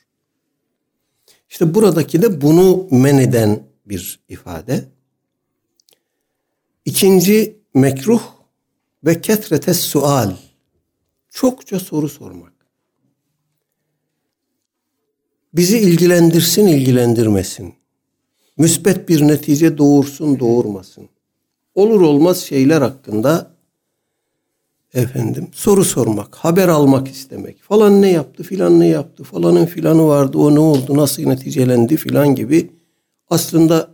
İşte 1.51 1.75
buradaki 1.75 2.23
de 2.23 2.41
bunu 2.41 2.89
men 2.91 3.19
eden 3.19 3.63
bir 3.87 4.21
ifade. 4.29 4.89
İkinci 6.85 7.61
mekruh 7.75 8.23
ve 9.05 9.21
ketretes 9.21 9.81
sual. 9.81 10.37
Çokça 11.29 11.81
soru 11.81 12.09
sormak. 12.09 12.52
Bizi 15.55 15.79
ilgilendirsin, 15.79 16.67
ilgilendirmesin. 16.67 17.75
Müsbet 18.57 19.09
bir 19.09 19.29
netice 19.29 19.79
doğursun, 19.79 20.41
doğurmasın. 20.41 21.09
Olur 21.75 22.01
olmaz 22.01 22.39
şeyler 22.39 22.83
hakkında 22.83 23.51
efendim 24.95 25.49
soru 25.53 25.85
sormak, 25.85 26.35
haber 26.35 26.69
almak 26.69 27.09
istemek. 27.09 27.63
Falan 27.63 28.03
ne 28.03 28.11
yaptı, 28.11 28.43
filan 28.43 28.81
ne 28.81 28.87
yaptı, 28.87 29.25
falanın 29.25 29.67
filanı 29.67 30.07
vardı, 30.07 30.39
o 30.39 30.55
ne 30.55 30.59
oldu, 30.59 30.97
nasıl 30.97 31.23
neticelendi 31.23 31.97
filan 31.97 32.35
gibi. 32.35 32.71
Aslında 33.31 33.91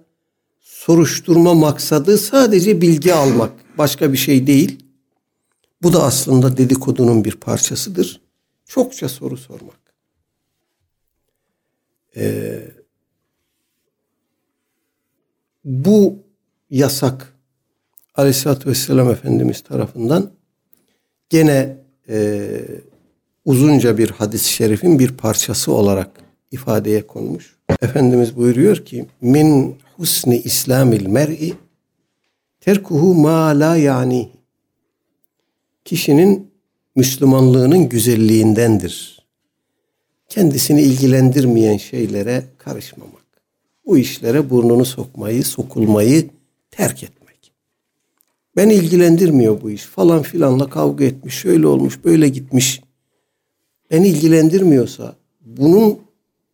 soruşturma 0.60 1.54
maksadı 1.54 2.18
sadece 2.18 2.80
bilgi 2.80 3.14
almak, 3.14 3.52
başka 3.78 4.12
bir 4.12 4.18
şey 4.18 4.46
değil. 4.46 4.78
Bu 5.82 5.92
da 5.92 6.02
aslında 6.02 6.56
dedikodunun 6.56 7.24
bir 7.24 7.36
parçasıdır. 7.36 8.20
Çokça 8.66 9.08
soru 9.08 9.36
sormak. 9.36 9.87
Ee, 12.18 12.60
bu 15.64 16.16
yasak 16.70 17.34
Aleyhisselatü 18.14 18.70
Vesselam 18.70 19.10
Efendimiz 19.10 19.60
tarafından 19.60 20.30
gene 21.30 21.76
e, 22.08 22.48
uzunca 23.44 23.98
bir 23.98 24.10
hadis-i 24.10 24.48
şerifin 24.52 24.98
bir 24.98 25.16
parçası 25.16 25.72
olarak 25.72 26.10
ifadeye 26.50 27.06
konmuş. 27.06 27.56
Efendimiz 27.82 28.36
buyuruyor 28.36 28.76
ki 28.76 29.06
min 29.20 29.76
husni 29.96 30.38
islamil 30.38 31.06
mer'i 31.06 31.54
terkuhu 32.60 33.14
ma 33.14 33.46
la 33.60 33.76
yani 33.76 34.28
kişinin 35.84 36.50
Müslümanlığının 36.96 37.88
güzelliğindendir. 37.88 39.17
Kendisini 40.28 40.82
ilgilendirmeyen 40.82 41.76
şeylere 41.76 42.44
karışmamak. 42.58 43.22
Bu 43.86 43.98
işlere 43.98 44.50
burnunu 44.50 44.84
sokmayı, 44.84 45.44
sokulmayı 45.44 46.30
terk 46.70 47.02
etmek. 47.02 47.52
Ben 48.56 48.68
ilgilendirmiyor 48.68 49.62
bu 49.62 49.70
iş. 49.70 49.82
Falan 49.82 50.22
filanla 50.22 50.70
kavga 50.70 51.04
etmiş, 51.04 51.34
şöyle 51.34 51.66
olmuş, 51.66 52.04
böyle 52.04 52.28
gitmiş. 52.28 52.82
Ben 53.90 54.02
ilgilendirmiyorsa 54.02 55.16
bunun 55.40 55.98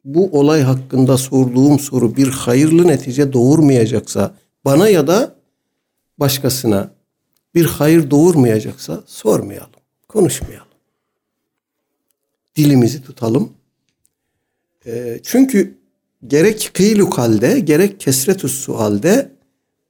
bu 0.04 0.38
olay 0.38 0.62
hakkında 0.62 1.18
sorduğum 1.18 1.78
soru 1.78 2.16
bir 2.16 2.28
hayırlı 2.28 2.86
netice 2.86 3.32
doğurmayacaksa 3.32 4.34
bana 4.64 4.88
ya 4.88 5.06
da 5.06 5.34
başkasına 6.18 6.90
bir 7.54 7.64
hayır 7.64 8.10
doğurmayacaksa 8.10 9.02
sormayalım, 9.06 9.70
konuşmayalım. 10.08 10.68
Dilimizi 12.56 13.02
tutalım. 13.02 13.52
E, 14.86 15.20
çünkü 15.22 15.78
gerek 16.26 16.70
kıylu 16.74 17.10
kalde 17.10 17.60
gerek 17.60 18.00
kesretü 18.00 18.48
sualde 18.48 19.30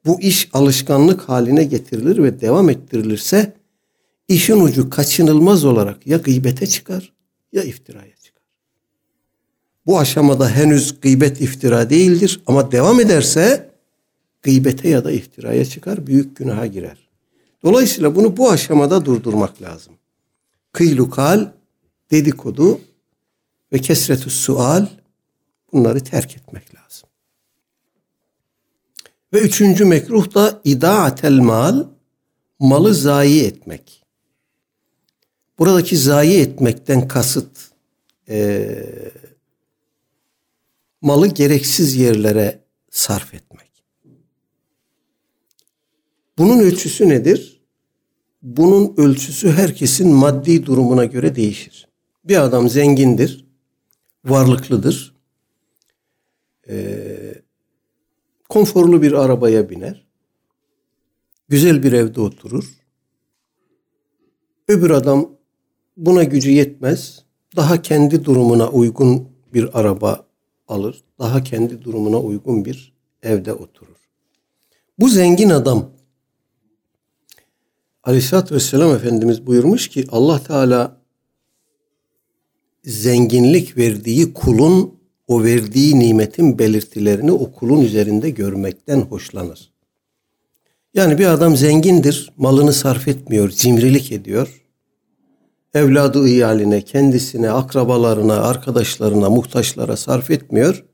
bu 0.07 0.20
iş 0.20 0.48
alışkanlık 0.52 1.20
haline 1.20 1.64
getirilir 1.64 2.22
ve 2.22 2.40
devam 2.40 2.70
ettirilirse 2.70 3.52
işin 4.28 4.61
ucu 4.61 4.90
kaçınılmaz 4.90 5.64
olarak 5.64 6.07
ya 6.07 6.16
gıybete 6.16 6.66
çıkar 6.66 7.12
ya 7.52 7.62
iftiraya 7.62 8.16
çıkar. 8.16 8.42
Bu 9.87 9.98
aşamada 9.98 10.48
henüz 10.48 11.00
gıybet 11.00 11.40
iftira 11.40 11.90
değildir 11.90 12.40
ama 12.46 12.72
devam 12.72 13.00
ederse 13.00 13.70
gıybete 14.42 14.88
ya 14.88 15.04
da 15.04 15.11
iftiraya 15.11 15.64
çıkar, 15.64 16.07
büyük 16.07 16.37
günaha 16.37 16.72
girer. 16.72 17.09
Dolayısıyla 17.62 18.14
bunu 18.14 18.37
bu 18.37 18.50
aşamada 18.50 19.04
durdurmak 19.04 19.62
lazım. 19.62 19.94
Kıylukal, 20.72 21.48
dedikodu 22.11 22.80
ve 23.74 23.78
kesretü 23.78 24.30
sual 24.30 24.87
bunları 25.72 26.04
terk 26.04 26.37
etmek 26.37 26.74
lazım. 26.74 27.08
Ve 29.32 29.40
üçüncü 29.40 29.84
mekruh 29.84 30.34
da 30.34 30.60
idaatel 30.64 31.38
mal, 31.38 31.87
malı 32.58 32.94
zayi 32.94 33.44
etmek. 33.44 34.04
Buradaki 35.58 35.96
zayi 35.96 36.40
etmekten 36.40 37.08
kasıt 37.08 37.70
e, 38.28 38.68
malı 41.00 41.26
gereksiz 41.26 41.96
yerlere 41.96 42.58
sarf 42.90 43.34
etmek. 43.34 43.70
Bunun 46.38 46.58
ölçüsü 46.58 47.08
nedir? 47.08 47.60
Bunun 48.42 48.94
ölçüsü 48.96 49.52
herkesin 49.52 50.08
maddi 50.08 50.66
durumuna 50.66 51.04
göre 51.04 51.37
değişir. 51.37 51.88
Bir 52.24 52.44
adam 52.44 52.68
zengindir, 52.68 53.43
varlıklıdır, 54.24 55.14
ee, 56.68 57.34
konforlu 58.48 59.02
bir 59.02 59.12
arabaya 59.12 59.70
biner, 59.70 60.06
güzel 61.48 61.82
bir 61.82 61.92
evde 61.92 62.20
oturur. 62.20 62.64
Öbür 64.68 64.90
adam 64.90 65.30
buna 65.96 66.24
gücü 66.24 66.50
yetmez, 66.50 67.24
daha 67.56 67.82
kendi 67.82 68.24
durumuna 68.24 68.70
uygun 68.70 69.28
bir 69.54 69.80
araba 69.80 70.26
alır, 70.68 71.04
daha 71.18 71.42
kendi 71.42 71.82
durumuna 71.82 72.20
uygun 72.20 72.64
bir 72.64 72.94
evde 73.22 73.52
oturur. 73.52 73.96
Bu 74.98 75.08
zengin 75.08 75.50
adam 75.50 75.90
Aleyhisselatü 78.04 78.54
Vesselam 78.54 78.94
Efendimiz 78.94 79.46
buyurmuş 79.46 79.88
ki 79.88 80.04
Allah 80.10 80.42
Teala 80.42 81.04
zenginlik 82.85 83.77
verdiği 83.77 84.33
kulun 84.33 84.94
o 85.27 85.42
verdiği 85.42 85.99
nimetin 85.99 86.59
belirtilerini 86.59 87.33
o 87.33 87.53
kulun 87.53 87.81
üzerinde 87.81 88.31
görmekten 88.31 89.01
hoşlanır. 89.01 89.73
Yani 90.94 91.18
bir 91.18 91.27
adam 91.27 91.57
zengindir, 91.57 92.33
malını 92.37 92.73
sarf 92.73 93.09
etmiyor, 93.09 93.51
cimrilik 93.51 94.12
ediyor. 94.12 94.64
Evladı 95.75 96.29
iyaline, 96.29 96.83
kendisine, 96.83 97.51
akrabalarına, 97.51 98.35
arkadaşlarına, 98.35 99.31
muhtaçlara 99.31 99.97
sarf 99.97 100.31
etmiyor. 100.31 100.85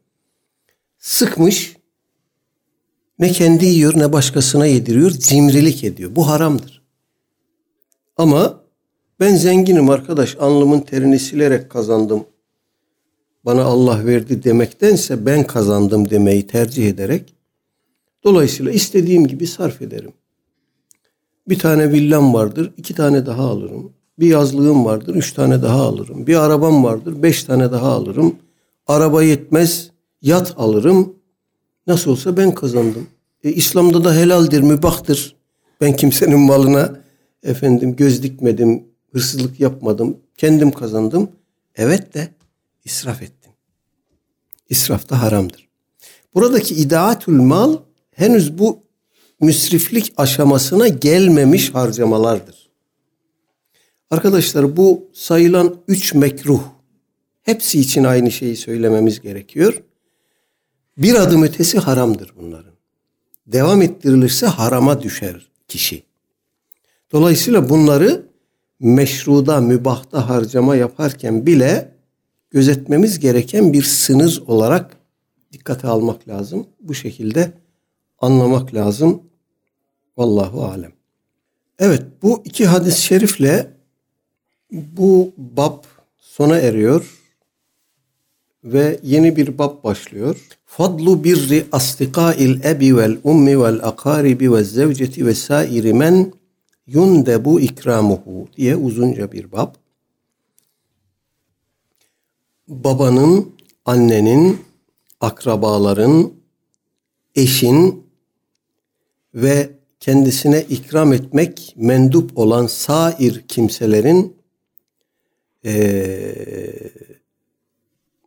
Sıkmış, 0.98 1.76
ne 3.18 3.33
kendi 3.33 3.66
yiyor 3.66 3.98
ne 3.98 4.12
başkasına 4.12 4.66
yediriyor, 4.66 5.11
cimrilik 5.11 5.85
ediyor. 5.85 6.16
Bu 6.16 6.29
haramdır. 6.29 6.83
Ama 8.16 8.60
ben 9.20 9.37
zenginim 9.37 9.90
arkadaş 9.90 10.37
alnımın 10.40 10.80
terini 10.80 11.18
silerek 11.18 11.70
kazandım. 11.70 12.24
Bana 13.44 13.62
Allah 13.64 14.06
verdi 14.06 14.44
demektense 14.44 15.26
ben 15.26 15.46
kazandım 15.46 16.11
demeyi 16.11 16.46
tercih 16.46 16.88
ederek 16.88 17.35
dolayısıyla 18.24 18.72
istediğim 18.72 19.26
gibi 19.26 19.46
sarf 19.46 19.83
ederim. 19.83 20.12
Bir 21.48 21.59
tane 21.59 21.92
villam 21.92 22.35
vardır, 22.35 22.72
iki 22.76 22.94
tane 22.94 23.26
daha 23.26 23.42
alırım. 23.42 23.92
Bir 24.18 24.26
yazlığım 24.26 24.85
vardır, 24.85 25.14
üç 25.14 25.33
tane 25.33 25.62
daha 25.62 25.83
alırım. 25.83 26.26
Bir 26.26 26.35
arabam 26.37 26.85
vardır, 26.85 27.22
beş 27.22 27.44
tane 27.44 27.72
daha 27.72 27.88
alırım. 27.88 28.37
Araba 28.87 29.22
yetmez, 29.22 29.90
yat 30.22 30.54
alırım. 30.56 31.14
Nasıl 31.87 32.11
olsa 32.11 32.37
ben 32.37 32.54
kazandım. 32.54 33.06
E, 33.44 33.52
İslam'da 33.52 34.04
da 34.04 34.14
helaldir, 34.14 34.61
mübahtır. 34.61 35.37
Ben 35.80 35.96
kimsenin 35.96 36.38
malına 36.38 37.00
efendim 37.42 37.96
göz 37.96 38.22
dikmedim, 38.22 38.89
hırsızlık 39.12 39.61
yapmadım, 39.61 40.18
kendim 40.37 40.70
kazandım. 40.70 41.31
Evet 41.75 42.14
de 42.14 42.29
israf 42.85 43.23
ettim. 43.23 43.53
İsraf 44.68 45.09
da 45.09 45.23
haramdır. 45.23 45.68
Buradaki 46.35 46.75
idaatül 46.75 47.33
mal 47.33 47.77
henüz 48.11 48.59
bu 48.59 48.83
müsriflik 49.40 50.12
aşamasına 50.16 50.88
gelmemiş 50.88 51.75
harcamalardır. 51.75 52.70
Arkadaşlar 54.11 54.77
bu 54.77 55.11
sayılan 55.12 55.77
üç 55.88 56.14
mekruh 56.14 56.62
hepsi 57.42 57.81
için 57.81 58.05
aynı 58.05 58.31
şeyi 58.31 58.57
söylememiz 58.57 59.20
gerekiyor. 59.20 59.83
Bir 60.99 61.14
adım 61.14 61.42
ötesi 61.42 61.79
haramdır 61.79 62.33
bunların. 62.40 62.75
Devam 63.46 63.83
ettirilirse 63.83 64.46
harama 64.46 65.03
düşer 65.03 65.51
kişi. 65.68 66.03
Dolayısıyla 67.12 67.68
bunları 67.68 68.29
meşruda, 68.80 69.60
mübahta 69.60 70.28
harcama 70.28 70.76
yaparken 70.76 71.46
bile 71.46 71.94
gözetmemiz 72.50 73.18
gereken 73.18 73.72
bir 73.72 73.82
sınır 73.82 74.42
olarak 74.46 74.96
dikkate 75.52 75.88
almak 75.88 76.28
lazım. 76.28 76.66
Bu 76.80 76.94
şekilde 76.94 77.52
anlamak 78.18 78.74
lazım. 78.74 79.22
Vallahu 80.16 80.64
alem. 80.64 80.92
Evet 81.78 82.02
bu 82.22 82.42
iki 82.44 82.66
hadis-i 82.66 83.00
şerifle 83.00 83.70
bu 84.72 85.32
bab 85.36 85.84
sona 86.18 86.58
eriyor 86.58 87.20
ve 88.64 89.00
yeni 89.02 89.36
bir 89.36 89.58
bab 89.58 89.84
başlıyor. 89.84 90.36
Fadlu 90.66 91.24
birri 91.24 91.66
astikail 91.72 92.64
ebi 92.64 92.96
vel 92.96 93.18
ummi 93.24 93.60
vel 93.62 93.80
akaribi 93.82 94.52
ve 94.52 94.64
zevceti 94.64 95.26
ve 95.26 95.34
sairi 95.34 95.94
men 95.94 96.32
yundebu 96.92 97.61
ikramuhu 97.61 98.48
diye 98.57 98.76
uzunca 98.76 99.33
bir 99.33 99.53
bab. 99.53 99.74
Babanın, 102.68 103.53
annenin, 103.85 104.61
akrabaların, 105.20 106.33
eşin 107.35 108.07
ve 109.35 109.70
kendisine 110.00 110.62
ikram 110.62 111.12
etmek 111.12 111.74
mendup 111.76 112.38
olan 112.38 112.66
sair 112.66 113.44
kimselerin 113.48 114.37
e, 115.64 115.72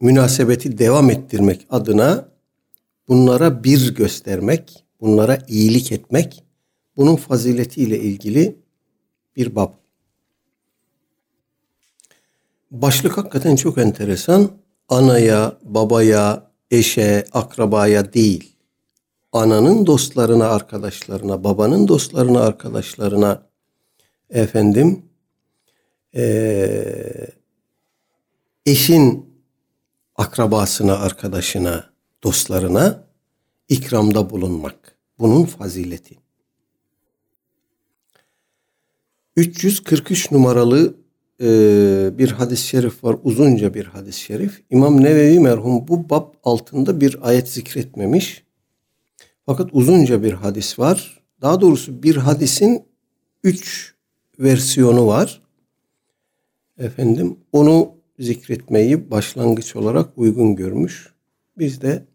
münasebeti 0.02 0.78
devam 0.78 1.10
ettirmek 1.10 1.68
adına 1.70 2.30
bunlara 3.08 3.64
bir 3.64 3.96
göstermek, 3.96 4.86
bunlara 5.02 5.40
iyilik 5.48 5.92
etmek, 5.92 6.44
bunun 6.98 7.16
faziletiyle 7.16 8.00
ilgili 8.00 8.56
bir 9.36 9.56
bab. 9.56 9.74
Başlık 12.72 13.18
hakikaten 13.18 13.56
çok 13.56 13.78
enteresan. 13.78 14.52
Anaya, 14.90 15.58
babaya, 15.64 16.52
eşe, 16.72 17.26
akrabaya 17.32 18.14
değil. 18.14 18.56
Ananın 19.32 19.86
dostlarına, 19.86 20.48
arkadaşlarına, 20.48 21.44
babanın 21.44 21.88
dostlarına, 21.88 22.42
arkadaşlarına 22.42 23.48
efendim 24.30 25.04
ee, 26.16 27.28
eşin 28.66 29.34
akrabasına, 30.16 30.98
arkadaşına, 30.98 31.90
dostlarına 32.24 33.04
ikramda 33.70 34.30
bulunmak. 34.30 34.98
Bunun 35.20 35.46
fazileti. 35.46 36.23
343 39.36 40.32
numaralı 40.32 40.96
e, 41.42 41.48
bir 42.18 42.32
hadis-i 42.32 42.68
şerif 42.68 43.04
var. 43.04 43.18
Uzunca 43.24 43.74
bir 43.74 43.86
hadis-i 43.86 44.20
şerif. 44.20 44.64
İmam 44.70 45.04
Nevevi 45.04 45.40
merhum 45.40 45.88
bu 45.88 46.10
bab 46.10 46.34
altında 46.44 47.02
bir 47.02 47.28
ayet 47.28 47.50
zikretmemiş. 47.50 48.44
Fakat 49.46 49.70
uzunca 49.72 50.24
bir 50.24 50.34
hadis 50.34 50.80
var. 50.80 51.24
Daha 51.42 51.62
doğrusu 51.62 52.04
bir 52.04 52.16
hadisin 52.16 52.86
üç 53.44 53.94
versiyonu 54.40 55.08
var. 55.08 55.42
Efendim 56.78 57.38
onu 57.52 57.92
zikretmeyi 58.20 59.12
başlangıç 59.12 59.76
olarak 59.76 60.18
uygun 60.18 60.56
görmüş. 60.56 61.14
Biz 61.58 61.82
de 61.82 62.06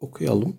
okuyalım. 0.00 0.56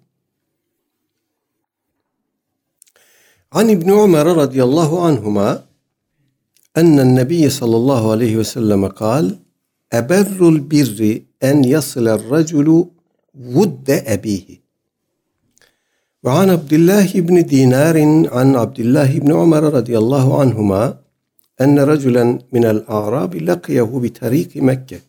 An 3.54 3.68
İbni 3.68 3.92
Ömer 3.92 4.24
radıyallahu 4.24 5.00
anhuma 5.00 5.62
ennen 6.76 7.16
nebiye 7.16 7.50
sallallahu 7.50 8.10
aleyhi 8.10 8.38
ve 8.38 8.44
selleme 8.44 8.88
kal 8.88 9.30
eberrul 9.92 10.70
birri 10.70 11.26
en 11.40 11.62
yasıler 11.62 12.20
raculu 12.30 12.88
vudde 13.34 14.04
ebihi. 14.08 14.60
Ve 16.24 16.30
an 16.30 16.48
Abdullah 16.48 17.14
ibn 17.14 17.36
Dinarin 17.36 18.24
an 18.24 18.54
Abdullah 18.54 19.08
ibn 19.08 19.30
Ömer 19.30 19.62
radıyallahu 19.62 20.40
anhuma 20.40 21.00
enne 21.58 21.86
raculen 21.86 22.42
minel 22.52 22.84
a'rabi 22.88 23.46
lakiyehu 23.46 24.02
bi 24.02 24.12
tariki 24.12 24.62
Mekke. 24.62 25.00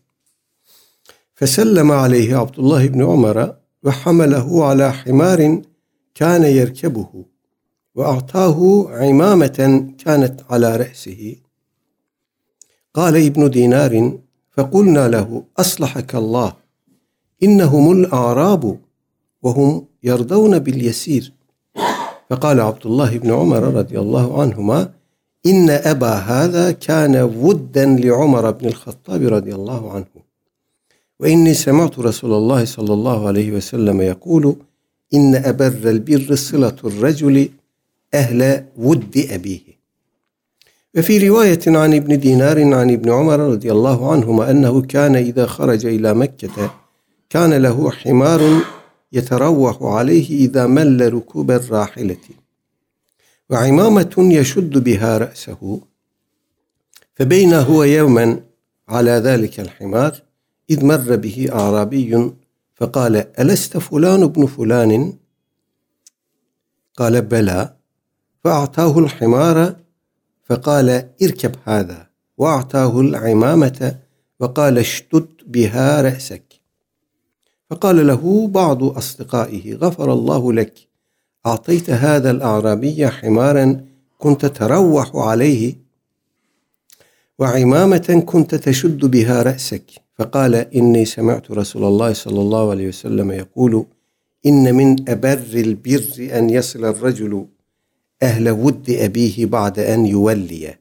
فسلم 1.41 1.91
عليه 1.91 2.29
عبد 2.35 2.57
الله 2.59 2.87
بن 2.87 3.01
عمر 3.11 3.37
وحمله 3.83 4.65
على 4.65 4.93
حمار 4.93 5.61
كان 6.15 6.43
يركبه 6.43 7.11
وأعطاه 7.95 8.87
عمامة 8.89 9.87
كانت 9.97 10.41
على 10.49 10.75
رأسه 10.75 11.35
قال 12.93 13.25
ابن 13.25 13.49
دينار 13.49 14.17
فقلنا 14.51 15.07
له 15.07 15.43
أصلحك 15.59 16.15
الله 16.15 16.53
إنهم 17.43 17.91
الأعراب 17.91 18.77
وهم 19.41 19.85
يرضون 20.03 20.59
باليسير 20.59 21.33
فقال 22.29 22.59
عبد 22.59 22.85
الله 22.85 23.17
بن 23.17 23.31
عمر 23.31 23.63
رضي 23.63 23.99
الله 23.99 24.41
عنهما 24.41 24.91
إن 25.45 25.69
أبا 25.69 26.13
هذا 26.13 26.71
كان 26.71 27.15
ودا 27.15 27.85
لعمر 27.85 28.51
بن 28.51 28.67
الخطاب 28.67 29.21
رضي 29.27 29.55
الله 29.55 29.91
عنه 29.91 30.05
وإني 31.19 31.53
سمعت 31.53 31.99
رسول 31.99 32.33
الله 32.33 32.65
صلى 32.65 32.93
الله 32.93 33.27
عليه 33.27 33.51
وسلم 33.51 34.01
يقول 34.01 34.55
إن 35.13 35.35
أبر 35.35 35.89
البر 35.89 36.35
صلة 36.35 36.75
الرجل 36.83 37.49
أهل 38.16 38.64
ود 38.76 39.26
أبيه. 39.30 39.76
وفي 40.96 41.28
رواية 41.28 41.60
عن 41.66 41.94
ابن 41.94 42.20
دينار 42.20 42.74
عن 42.74 42.90
ابن 42.90 43.10
عمر 43.10 43.40
رضي 43.40 43.72
الله 43.72 44.12
عنهما 44.12 44.50
أنه 44.50 44.82
كان 44.82 45.16
إذا 45.16 45.46
خرج 45.46 45.86
إلى 45.86 46.14
مكة 46.14 46.74
كان 47.30 47.54
له 47.54 47.90
حمار 47.90 48.40
يتروح 49.12 49.82
عليه 49.82 50.46
إذا 50.46 50.66
مل 50.66 51.14
ركوب 51.14 51.50
الراحلة. 51.50 52.26
وعمامة 53.50 54.14
يشد 54.18 54.78
بها 54.84 55.18
رأسه. 55.18 55.80
فبين 57.14 57.54
هو 57.54 57.84
يوما 57.84 58.40
على 58.88 59.10
ذلك 59.10 59.60
الحمار 59.60 60.22
إذ 60.70 60.84
مر 60.84 61.16
به 61.16 61.48
أعرابي 61.52 62.32
فقال 62.74 63.26
ألست 63.40 63.78
فلان 63.78 64.22
ابن 64.22 64.46
فلان؟ 64.46 65.12
قال 66.96 67.22
بلى. 67.22 67.76
فأعطاه 68.46 68.98
الحمار 68.98 69.76
فقال 70.44 71.08
اركب 71.22 71.52
هذا 71.64 72.06
وأعطاه 72.38 73.00
العمامة 73.00 73.98
وقال 74.40 74.78
اشتد 74.78 75.26
بها 75.46 76.02
رأسك. 76.02 76.42
فقال 77.70 78.06
له 78.06 78.46
بعض 78.48 78.84
أصدقائه 78.84 79.74
غفر 79.74 80.12
الله 80.12 80.52
لك 80.52 80.74
أعطيت 81.46 81.90
هذا 81.90 82.30
الأعرابي 82.30 83.08
حمارا 83.08 83.84
كنت 84.18 84.46
تروح 84.46 85.16
عليه 85.16 85.74
وعمامة 87.38 88.22
كنت 88.26 88.54
تشد 88.54 89.06
بها 89.06 89.42
رأسك. 89.42 89.90
فقال 90.18 90.54
إني 90.54 91.04
سمعت 91.04 91.50
رسول 91.50 91.84
الله 91.84 92.12
صلى 92.12 92.40
الله 92.40 92.70
عليه 92.70 92.88
وسلم 92.88 93.30
يقول 93.32 93.86
إن 94.46 94.74
من 94.74 95.10
أبر 95.10 95.42
البر 95.54 96.38
أن 96.38 96.50
يصل 96.50 96.84
الرجل 96.84 97.46
ehle 98.20 98.52
vuddi 98.52 99.02
ebihi 99.02 99.52
ba'de 99.52 99.84
en 99.84 100.04
yuvelliye. 100.04 100.78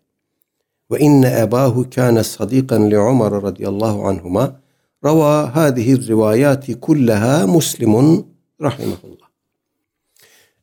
Ve 0.92 1.00
inne 1.00 1.40
ebahu 1.40 1.90
kâne 1.90 2.24
sadikan 2.24 2.92
li 2.92 3.00
Umar 3.00 3.44
radıyallahu 3.44 4.08
anhuma. 4.08 4.62
Rava 5.06 5.56
hâzihi 5.56 6.08
rivayati 6.08 6.80
kullaha 6.80 7.48
muslimun 7.48 8.28
rahimahullah. 8.62 9.30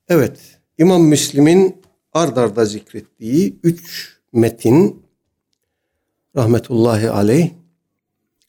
Evet, 0.09 0.39
İmam 0.79 1.03
Müslim'in 1.03 1.83
ard 2.13 2.37
arda 2.37 2.65
zikrettiği 2.65 3.59
üç 3.63 4.17
metin 4.33 5.03
rahmetullahi 6.37 7.11
aleyh 7.11 7.51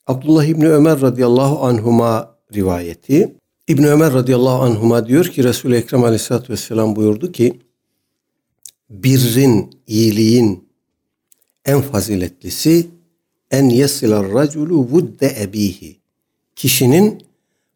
Abdullah 0.07 0.45
İbni 0.45 0.69
Ömer 0.69 1.01
radıyallahu 1.01 1.65
anhuma 1.65 2.35
rivayeti. 2.53 3.35
İbni 3.67 3.89
Ömer 3.89 4.13
radıyallahu 4.13 4.63
anhuma 4.63 5.07
diyor 5.07 5.25
ki 5.25 5.43
Resul-i 5.43 5.75
Ekrem 5.75 6.03
aleyhissalatü 6.03 6.53
vesselam 6.53 6.95
buyurdu 6.95 7.31
ki 7.31 7.59
birrin, 8.89 9.79
iyiliğin 9.87 10.67
en 11.65 11.81
faziletlisi 11.81 12.87
en 13.51 13.69
yesiler 13.69 14.33
raculu 14.33 14.77
vudde 14.77 15.35
ebihi. 15.41 15.99
Kişinin 16.55 17.23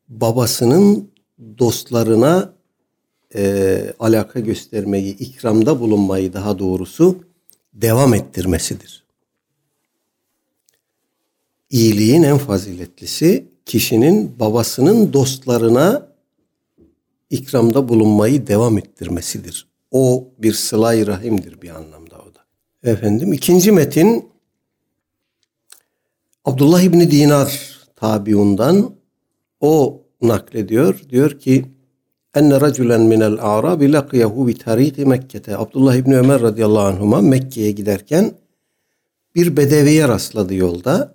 babasının 0.10 1.10
dostlarına 1.58 2.54
e, 3.36 3.94
alaka 4.00 4.40
göstermeyi, 4.40 5.18
ikramda 5.18 5.80
bulunmayı 5.80 6.34
daha 6.34 6.60
doğrusu 6.60 7.24
devam 7.74 8.14
ettirmesidir. 8.14 9.04
İyiliğin 11.70 12.24
en 12.24 12.38
faziletlisi 12.38 13.46
kişinin 13.66 14.40
babasının 14.40 15.14
dostlarına 15.14 16.08
ikramda 17.30 17.90
bulunmayı 17.90 18.48
devam 18.48 18.78
ettirmesidir. 18.78 19.68
O 19.92 20.28
bir 20.38 20.54
sılay 20.54 21.08
rahimdir 21.08 21.62
bir 21.62 21.70
anlamda 21.70 22.16
o 22.16 22.36
da. 22.36 22.40
Efendim 22.92 23.34
ikinci 23.34 23.72
metin 23.72 24.30
Abdullah 26.46 26.82
İbni 26.82 27.12
Dinar 27.12 27.78
tabiundan 27.96 28.96
o 29.60 30.02
naklediyor. 30.22 31.02
Diyor 31.10 31.40
ki 31.40 31.66
enne 32.36 32.62
raculen 32.62 33.02
minel 33.02 33.38
a'rabi 33.42 33.94
laqiyahu 33.94 34.48
bi 34.48 34.58
tariki 34.58 35.06
Mekke'te. 35.06 35.58
Abdullah 35.58 35.96
İbni 35.96 36.18
Ömer 36.18 36.42
radıyallahu 36.42 36.88
anhuma 36.88 37.22
Mekke'ye 37.22 37.72
giderken 37.72 38.32
bir 39.36 39.58
bedeviye 39.58 40.08
rastladı 40.08 40.54
yolda. 40.54 41.14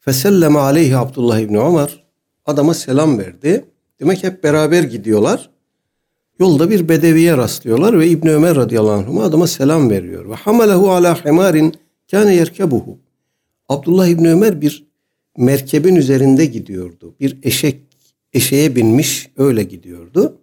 Feselleme 0.00 0.58
aleyhi 0.58 0.96
Abdullah 0.96 1.38
İbni 1.38 1.58
Ömer. 1.58 2.04
Adama 2.46 2.74
selam 2.74 3.18
verdi. 3.18 3.64
Demek 4.00 4.22
hep 4.22 4.44
beraber 4.44 4.82
gidiyorlar. 4.82 5.50
Yolda 6.38 6.70
bir 6.70 6.88
bedeviye 6.88 7.36
rastlıyorlar 7.36 7.98
ve 7.98 8.08
İbni 8.08 8.32
Ömer 8.32 8.56
radıyallahu 8.56 8.92
anhuma 8.92 9.24
adama 9.24 9.46
selam 9.46 9.90
veriyor. 9.90 10.30
Ve 10.30 10.34
hamalehu 10.34 10.90
ala 10.90 11.24
himarin 11.24 11.74
kâne 12.10 12.34
yerkebuhu. 12.34 12.98
Abdullah 13.68 14.06
İbni 14.06 14.30
Ömer 14.30 14.60
bir 14.60 14.86
merkebin 15.36 15.96
üzerinde 15.96 16.46
gidiyordu. 16.46 17.14
Bir 17.20 17.38
eşek 17.42 17.82
eşeğe 18.32 18.76
binmiş 18.76 19.30
öyle 19.36 19.62
gidiyordu. 19.62 20.38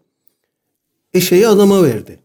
Eşeği 1.14 1.48
adama 1.48 1.84
verdi. 1.84 2.20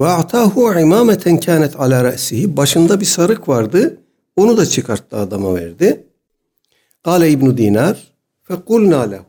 Ve 0.00 0.06
atahu 0.06 0.80
imameten 0.80 1.40
kânet 1.40 1.80
ala 1.80 2.04
re'sihi. 2.04 2.56
Başında 2.56 3.00
bir 3.00 3.04
sarık 3.04 3.48
vardı. 3.48 4.00
Onu 4.36 4.56
da 4.56 4.66
çıkarttı 4.66 5.16
adama 5.16 5.54
verdi. 5.54 6.06
Kale 7.04 7.30
İbn 7.30 7.56
Dinar 7.56 8.12
fekulna 8.42 9.00
lehu. 9.00 9.27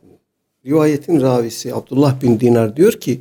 Rivayetin 0.69 1.21
ravisi 1.21 1.75
Abdullah 1.75 2.21
bin 2.21 2.39
Dinar 2.39 2.75
diyor 2.75 2.93
ki 2.93 3.19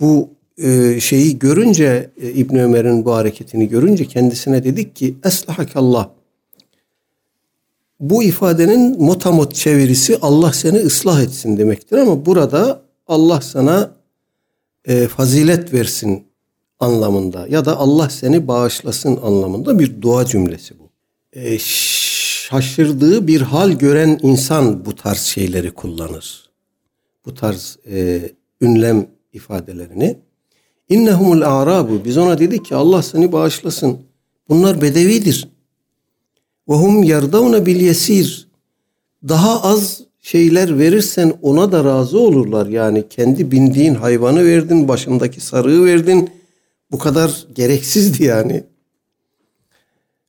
bu 0.00 0.30
e, 0.58 1.00
şeyi 1.00 1.38
görünce 1.38 2.10
e, 2.22 2.30
İbn 2.30 2.56
Ömer'in 2.56 3.04
bu 3.04 3.14
hareketini 3.14 3.68
görünce 3.68 4.04
kendisine 4.04 4.64
dedik 4.64 4.96
ki 4.96 5.14
eslahakallah. 5.24 6.08
Bu 8.00 8.22
ifadenin 8.22 9.02
motamot 9.02 9.54
çevirisi 9.54 10.18
Allah 10.22 10.52
seni 10.52 10.78
ıslah 10.78 11.22
etsin 11.22 11.56
demektir 11.56 11.98
ama 11.98 12.26
burada 12.26 12.82
Allah 13.06 13.40
sana 13.40 13.90
e, 14.84 15.08
fazilet 15.08 15.72
versin 15.72 16.24
anlamında 16.80 17.46
ya 17.48 17.64
da 17.64 17.76
Allah 17.76 18.10
seni 18.10 18.48
bağışlasın 18.48 19.16
anlamında 19.16 19.78
bir 19.78 20.02
dua 20.02 20.26
cümlesi 20.26 20.74
bu. 20.78 20.90
E, 21.32 21.58
şaşırdığı 21.58 23.26
bir 23.26 23.40
hal 23.40 23.70
gören 23.72 24.18
insan 24.22 24.84
bu 24.84 24.96
tarz 24.96 25.20
şeyleri 25.20 25.70
kullanır. 25.70 26.49
Bu 27.26 27.34
tarz 27.34 27.78
e, 27.90 28.20
ünlem 28.60 29.06
ifadelerini. 29.32 30.18
İnnehumul 30.88 31.42
a'rabu. 31.42 32.04
Biz 32.04 32.18
ona 32.18 32.38
dedik 32.38 32.64
ki 32.64 32.74
Allah 32.74 33.02
seni 33.02 33.32
bağışlasın. 33.32 33.98
Bunlar 34.48 34.82
bedevidir. 34.82 35.48
Ve 36.68 36.74
hum 36.74 37.02
yerdavne 37.02 37.66
bil 37.66 37.80
yesir. 37.80 38.48
Daha 39.28 39.62
az 39.62 40.00
şeyler 40.20 40.78
verirsen 40.78 41.32
ona 41.42 41.72
da 41.72 41.84
razı 41.84 42.18
olurlar. 42.18 42.66
Yani 42.66 43.08
kendi 43.08 43.50
bindiğin 43.50 43.94
hayvanı 43.94 44.44
verdin, 44.44 44.88
başındaki 44.88 45.40
sarığı 45.40 45.84
verdin. 45.84 46.30
Bu 46.92 46.98
kadar 46.98 47.46
gereksizdi 47.54 48.24
yani. 48.24 48.64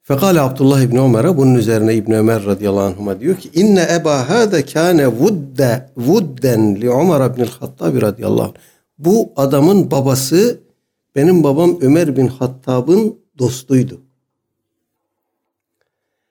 Fekale 0.04 0.42
Abdullah 0.42 0.82
İbni 0.82 1.00
Ömer'e 1.00 1.38
bunun 1.38 1.56
üzerine 1.56 1.96
İbni 1.96 2.18
Ömer 2.18 2.46
radıyallahu 2.46 2.84
anhuma 2.84 3.20
diyor 3.20 3.36
ki 3.36 3.50
inne 3.54 3.88
eba 3.92 4.30
hâde 4.30 4.66
kâne 4.66 5.08
vudde 5.08 5.90
vudden 5.98 6.82
li 6.82 6.90
Ömer 6.90 7.30
ibnil 7.30 7.48
Hattab 7.48 8.02
radıyallahu 8.02 8.44
anh. 8.44 8.54
Bu 8.98 9.32
adamın 9.36 9.92
babası 9.92 10.60
benim 11.16 11.44
babam 11.44 11.78
Ömer 11.82 12.18
bin 12.18 12.28
Hattab'ın 12.28 13.16
dostuydu. 13.40 14.02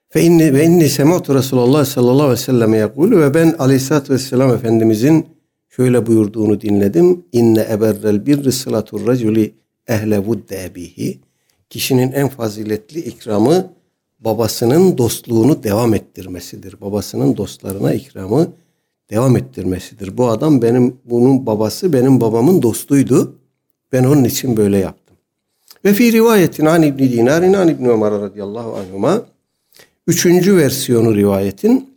Fe 0.09 0.21
inni 0.21 0.53
ve 0.53 0.65
inni 0.65 0.89
sematu 0.89 1.35
Resulullah 1.35 1.85
sallallahu 1.85 2.13
aleyhi 2.13 2.31
ve 2.31 2.37
sellem 2.37 2.73
yakulu 2.73 3.21
ve 3.21 3.33
ben 3.33 3.55
aleyhissalatü 3.59 4.13
vesselam 4.13 4.53
Efendimizin 4.53 5.25
şöyle 5.69 6.05
buyurduğunu 6.05 6.61
dinledim. 6.61 7.25
İnne 7.31 7.67
eberrel 7.71 8.25
birri 8.25 8.51
sılatur 8.51 9.07
raculi 9.07 9.53
ehle 9.87 10.19
vudde 10.19 10.65
ebihi. 10.65 11.19
Kişinin 11.71 12.11
en 12.11 12.27
faziletli 12.27 12.99
ikramı 12.99 13.73
babasının 14.19 14.97
dostluğunu 14.97 15.63
devam 15.63 15.93
ettirmesidir. 15.93 16.81
Babasının 16.81 17.37
dostlarına 17.37 17.93
ikramı 17.93 18.47
devam 19.09 19.37
ettirmesidir. 19.37 20.17
Bu 20.17 20.27
adam 20.27 20.61
benim 20.61 20.97
bunun 21.05 21.45
babası 21.45 21.93
benim 21.93 22.21
babamın 22.21 22.61
dostuydu. 22.61 23.35
Ben 23.91 24.03
onun 24.03 24.23
için 24.23 24.57
böyle 24.57 24.77
yaptım. 24.77 25.17
Ve 25.85 25.93
fi 25.93 26.11
rivayetin 26.11 26.65
an 26.65 26.81
İbni 26.81 27.11
Dinarin 27.11 27.53
an 27.53 27.67
İbni 27.67 27.89
Ömer 27.89 28.11
radıyallahu 28.11 28.75
anhuma 28.75 29.25
üçüncü 30.07 30.57
versiyonu 30.57 31.15
rivayetin 31.15 31.89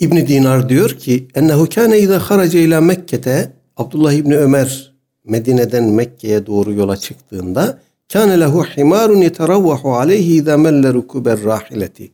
İbni 0.00 0.28
Dinar 0.28 0.68
diyor 0.68 0.90
ki 0.90 1.28
ennehu 1.34 1.68
kâne 1.68 1.98
izâ 1.98 2.18
harace 2.18 2.62
ila 2.62 2.80
Mekke'te 2.80 3.52
Abdullah 3.76 4.12
İbni 4.12 4.36
Ömer 4.36 4.95
Medine'den 5.26 5.84
Mekke'ye 5.84 6.46
doğru 6.46 6.72
yola 6.72 6.96
çıktığında 6.96 7.80
kâne 8.12 8.40
lehu 8.40 8.64
himarun 8.64 9.20
yeteravvahu 9.20 9.94
aleyhi 9.94 10.34
izâ 10.34 10.56
melle 10.56 10.94
rukuber 10.94 11.44
rahileti 11.44 12.12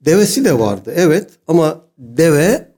Devesi 0.00 0.44
de 0.44 0.58
vardı 0.58 0.92
evet 0.96 1.30
ama 1.48 1.80
deve 1.98 2.68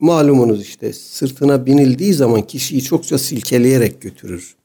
malumunuz 0.00 0.62
işte 0.62 0.92
sırtına 0.92 1.66
binildiği 1.66 2.14
zaman 2.14 2.42
kişiyi 2.42 2.82
çokça 2.82 3.18
silkeleyerek 3.18 4.00
götürür. 4.00 4.56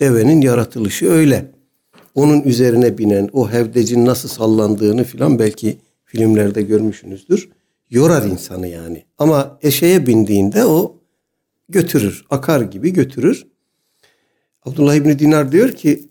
Devenin 0.00 0.40
yaratılışı 0.40 1.10
öyle. 1.10 1.50
Onun 2.14 2.42
üzerine 2.42 2.98
binen 2.98 3.28
o 3.32 3.50
hevdecin 3.52 4.06
nasıl 4.06 4.28
sallandığını 4.28 5.04
filan 5.04 5.38
belki 5.38 5.78
filmlerde 6.04 6.62
görmüşsünüzdür. 6.62 7.48
Yorar 7.90 8.26
insanı 8.26 8.68
yani. 8.68 9.04
Ama 9.18 9.58
eşeğe 9.62 10.06
bindiğinde 10.06 10.64
o 10.64 10.97
götürür. 11.68 12.24
Akar 12.30 12.60
gibi 12.60 12.92
götürür. 12.92 13.46
Abdullah 14.64 14.94
İbni 14.94 15.18
Dinar 15.18 15.52
diyor 15.52 15.72
ki 15.72 16.08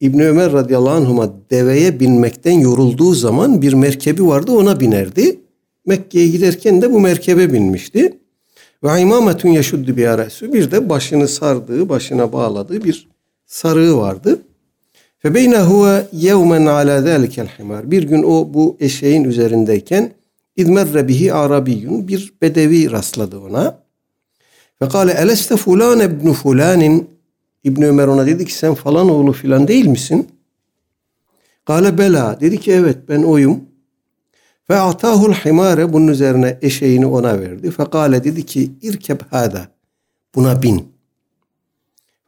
İbni 0.00 0.26
Ömer 0.26 0.52
radıyallahu 0.52 0.94
anhuma 0.94 1.34
deveye 1.50 2.00
binmekten 2.00 2.58
yorulduğu 2.58 3.14
zaman 3.14 3.62
bir 3.62 3.72
merkebi 3.72 4.26
vardı 4.26 4.52
ona 4.52 4.80
binerdi. 4.80 5.40
Mekke'ye 5.86 6.28
giderken 6.28 6.82
de 6.82 6.92
bu 6.92 7.00
merkebe 7.00 7.52
binmişti. 7.52 8.18
Ve 8.84 9.00
imametun 9.00 9.48
yaşuddu 9.48 9.96
bir 9.96 10.06
arası. 10.06 10.52
Bir 10.52 10.70
de 10.70 10.88
başını 10.88 11.28
sardığı, 11.28 11.88
başına 11.88 12.32
bağladığı 12.32 12.84
bir 12.84 13.08
sarığı 13.46 13.96
vardı. 13.96 14.42
Fe 15.18 15.34
beyne 15.34 15.58
huve 15.58 16.06
yevmen 16.12 16.66
ala 16.66 17.02
zâlikel 17.02 17.48
himar. 17.58 17.90
Bir 17.90 18.02
gün 18.02 18.22
o 18.22 18.54
bu 18.54 18.76
eşeğin 18.80 19.24
üzerindeyken 19.24 20.12
İzmerre 20.56 21.08
bihi 21.08 21.32
arabiyyun 21.32 22.08
bir 22.08 22.34
bedevi 22.42 22.90
rastladı 22.90 23.38
ona. 23.38 23.87
Ve 24.82 24.88
kâle 24.88 25.12
eleste 25.12 25.56
fulan 25.56 26.00
ibnu 26.00 26.32
fulanin 26.32 27.18
İbn 27.64 27.82
Ömer 27.82 28.06
ona 28.06 28.26
dedi 28.26 28.44
ki 28.44 28.54
sen 28.54 28.74
falan 28.74 29.10
oğlu 29.10 29.32
filan 29.32 29.68
değil 29.68 29.86
misin? 29.86 30.28
Kale 31.64 31.98
bela. 31.98 32.40
Dedi 32.40 32.60
ki 32.60 32.72
evet 32.72 33.08
ben 33.08 33.22
oyum. 33.22 33.60
Ve 34.70 34.76
atahul 34.76 35.32
himare 35.32 35.92
bunun 35.92 36.08
üzerine 36.08 36.58
eşeğini 36.62 37.06
ona 37.06 37.40
verdi. 37.40 37.70
Fekale 37.70 38.24
dedi 38.24 38.46
ki 38.46 38.72
irkeb 38.82 39.20
hada. 39.30 39.68
Buna 40.34 40.62
bin. 40.62 40.92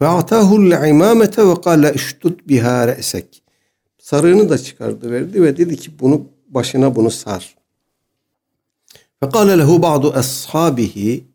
Ve 0.01 0.07
atahul 0.07 0.89
imamete 0.89 1.49
ve 1.49 1.61
kale 1.61 1.93
iştut 1.95 2.49
biha 2.49 2.89
re'sek. 2.89 3.43
Sarığını 3.99 4.49
da 4.49 4.59
çıkardı 4.59 5.11
verdi 5.11 5.43
ve 5.43 5.57
dedi 5.57 5.77
ki 5.77 5.99
bunu 6.01 6.27
başına 6.49 6.97
bunu 6.97 7.11
sar. 7.11 7.57
Fekale 9.20 9.59
lehu 9.59 9.83
ba'du 9.83 10.12
ashabihi 10.12 11.30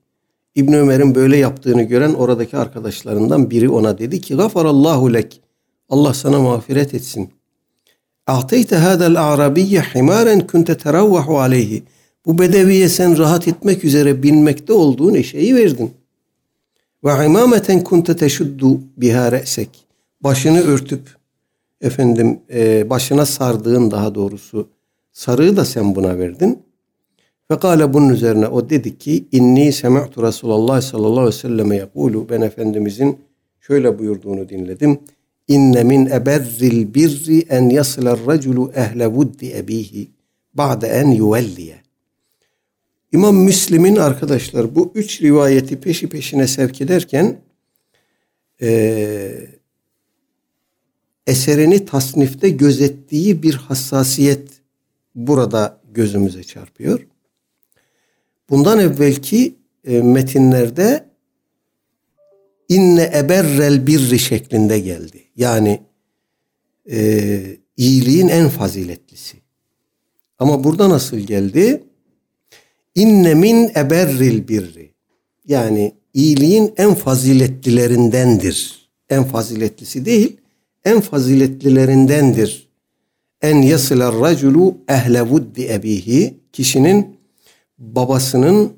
İbn 0.56 0.74
Ömer'in 0.74 1.16
böyle 1.16 1.38
yaptığını 1.38 1.84
gören 1.84 2.14
oradaki 2.14 2.58
arkadaşlarından 2.58 3.50
biri 3.50 3.70
ona 3.70 3.98
dedi 3.98 4.22
ki 4.22 4.36
gafarallahu 4.36 5.14
lek. 5.14 5.42
Allah 5.90 6.14
sana 6.14 6.40
mağfiret 6.40 6.94
etsin. 6.94 7.30
A'teyte 8.28 8.76
hadal 8.76 9.16
arabiyye 9.16 9.82
himaren 9.82 10.48
kunte 10.48 10.78
teravvahu 10.78 11.40
aleyhi. 11.40 11.84
Bu 12.26 12.40
bedeviye 12.40 12.90
sen 12.90 13.18
rahat 13.18 13.48
etmek 13.48 13.84
üzere 13.84 14.24
binmekte 14.24 14.74
olduğun 14.74 15.14
eşeği 15.14 15.56
verdin. 15.56 15.92
Ve 17.04 17.26
imameten 17.26 17.84
kunte 17.84 18.16
teşuddu 18.16 18.80
biha 18.98 19.32
re'sek. 19.32 19.70
Başını 20.22 20.60
örtüp 20.60 21.16
efendim 21.82 22.40
e, 22.54 22.90
başına 22.90 23.26
sardığın 23.26 23.92
daha 23.92 24.16
doğrusu 24.16 24.68
sarığı 25.14 25.58
da 25.58 25.66
sen 25.66 25.96
buna 25.96 26.18
verdin. 26.18 26.65
Fekale 27.48 27.94
bunun 27.94 28.10
üzerine 28.10 28.48
o 28.48 28.70
dedi 28.70 28.98
ki 28.98 29.26
inni 29.32 29.74
semi'tu 29.74 30.24
Resulullah 30.24 30.82
sallallahu 30.82 31.20
aleyhi 31.20 31.28
ve 31.36 31.40
selleme 31.40 31.76
yakulu 31.76 32.30
ben 32.30 32.42
Efendimizin 32.42 33.20
şöyle 33.62 34.00
buyurduğunu 34.00 34.50
dinledim. 34.50 35.00
İnne 35.48 35.84
min 35.84 36.06
eberril 36.06 36.94
birri 36.94 37.42
en 37.50 37.70
yasılar 37.70 38.20
raculu 38.28 38.72
ehle 38.76 39.08
vuddi 39.08 39.52
ebihi 39.58 40.10
ba'de 40.54 40.88
en 40.88 41.12
yuvelliye. 41.12 41.76
İmam 43.12 43.36
Müslim'in 43.36 43.96
arkadaşlar 43.96 44.76
bu 44.76 44.92
üç 44.96 45.22
rivayeti 45.22 45.80
peşi 45.80 46.10
peşine 46.10 46.48
sevk 46.48 46.82
ederken 46.82 47.38
e, 48.62 49.48
eserini 51.28 51.86
tasnifte 51.86 52.50
gözettiği 52.50 53.44
bir 53.44 53.54
hassasiyet 53.54 54.50
burada 55.16 55.82
gözümüze 55.94 56.44
çarpıyor. 56.44 57.08
Bundan 58.50 58.80
evvelki 58.80 59.56
e, 59.88 60.02
metinlerde 60.02 61.06
inne 62.70 63.12
eberrel 63.16 63.88
birri 63.88 64.20
şeklinde 64.20 64.80
geldi. 64.80 65.24
Yani 65.36 65.82
e, 66.92 67.42
iyiliğin 67.78 68.28
en 68.28 68.50
faziletlisi. 68.50 69.38
Ama 70.40 70.64
burada 70.64 70.90
nasıl 70.90 71.18
geldi? 71.18 71.84
İnne 72.96 73.34
min 73.34 73.72
eberril 73.76 74.48
birri. 74.48 74.92
Yani 75.48 75.94
iyiliğin 76.14 76.74
en 76.78 76.94
faziletlilerindendir. 76.94 78.90
En 79.10 79.24
faziletlisi 79.24 80.06
değil, 80.06 80.38
en 80.86 81.02
faziletlilerindendir. 81.02 82.70
En 83.42 83.62
yasılar 83.62 84.20
raculu 84.20 84.78
ehle 84.88 85.22
vuddi 85.22 85.68
ebihi. 85.74 86.40
Kişinin 86.54 87.15
babasının 87.78 88.74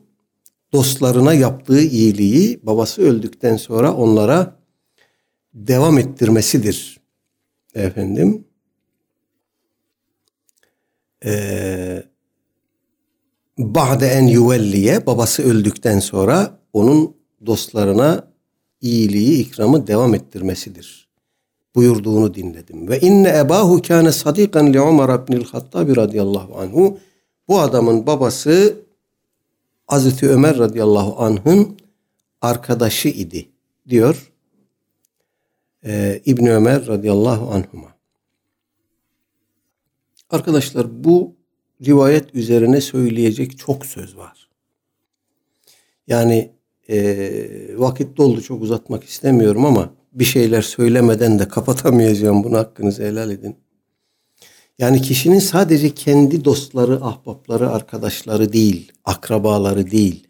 dostlarına 0.74 1.34
yaptığı 1.34 1.82
iyiliği 1.82 2.60
babası 2.64 3.02
öldükten 3.02 3.58
sonra 3.58 3.94
onlara 3.94 4.60
devam 5.54 5.98
ettirmesidir. 5.98 7.00
Efendim. 7.76 8.44
Ee, 11.26 12.04
Ba'de 13.58 14.08
en 14.08 14.28
yuvelliye 14.28 15.06
babası 15.06 15.44
öldükten 15.44 16.00
sonra 16.00 16.60
onun 16.74 17.16
dostlarına 17.46 18.28
iyiliği, 18.82 19.42
ikramı 19.42 19.88
devam 19.88 20.16
ettirmesidir. 20.16 21.08
Buyurduğunu 21.76 22.34
dinledim. 22.34 22.88
Ve 22.88 23.00
inne 23.00 23.38
ebahu 23.38 23.82
kâne 23.82 24.12
sadikan 24.12 24.74
li 24.74 24.82
Umar 24.82 25.20
ibnil 25.20 25.46
Hattabi 25.46 25.96
radıyallahu 25.96 26.58
anhu. 26.60 27.00
Bu 27.48 27.60
adamın 27.60 28.08
babası 28.08 28.87
Hazreti 29.88 30.30
Ömer 30.30 30.58
radıyallahu 30.58 31.24
anh'ın 31.24 31.78
arkadaşı 32.42 33.08
idi 33.10 33.50
diyor 33.90 34.32
ee, 35.86 36.22
İbn 36.26 36.46
Ömer 36.46 36.88
radıyallahu 36.88 37.52
anhuma. 37.52 37.96
Arkadaşlar 40.30 41.04
bu 41.04 41.36
rivayet 41.86 42.36
üzerine 42.36 42.82
söyleyecek 42.82 43.58
çok 43.58 43.86
söz 43.86 44.18
var. 44.18 44.50
Yani 46.08 46.52
e, 46.90 46.98
vakit 47.76 48.18
doldu 48.18 48.42
çok 48.42 48.62
uzatmak 48.62 49.04
istemiyorum 49.04 49.66
ama 49.66 49.94
bir 50.14 50.26
şeyler 50.26 50.62
söylemeden 50.62 51.40
de 51.40 51.48
kapatamayacağım 51.48 52.44
bunu 52.44 52.58
hakkınızı 52.58 53.04
helal 53.04 53.32
edin. 53.32 53.56
Yani 54.80 55.02
kişinin 55.02 55.40
sadece 55.40 55.94
kendi 55.94 56.46
dostları, 56.46 56.96
ahbapları, 57.06 57.70
arkadaşları 57.72 58.54
değil, 58.54 58.92
akrabaları 59.06 59.92
değil, 59.92 60.28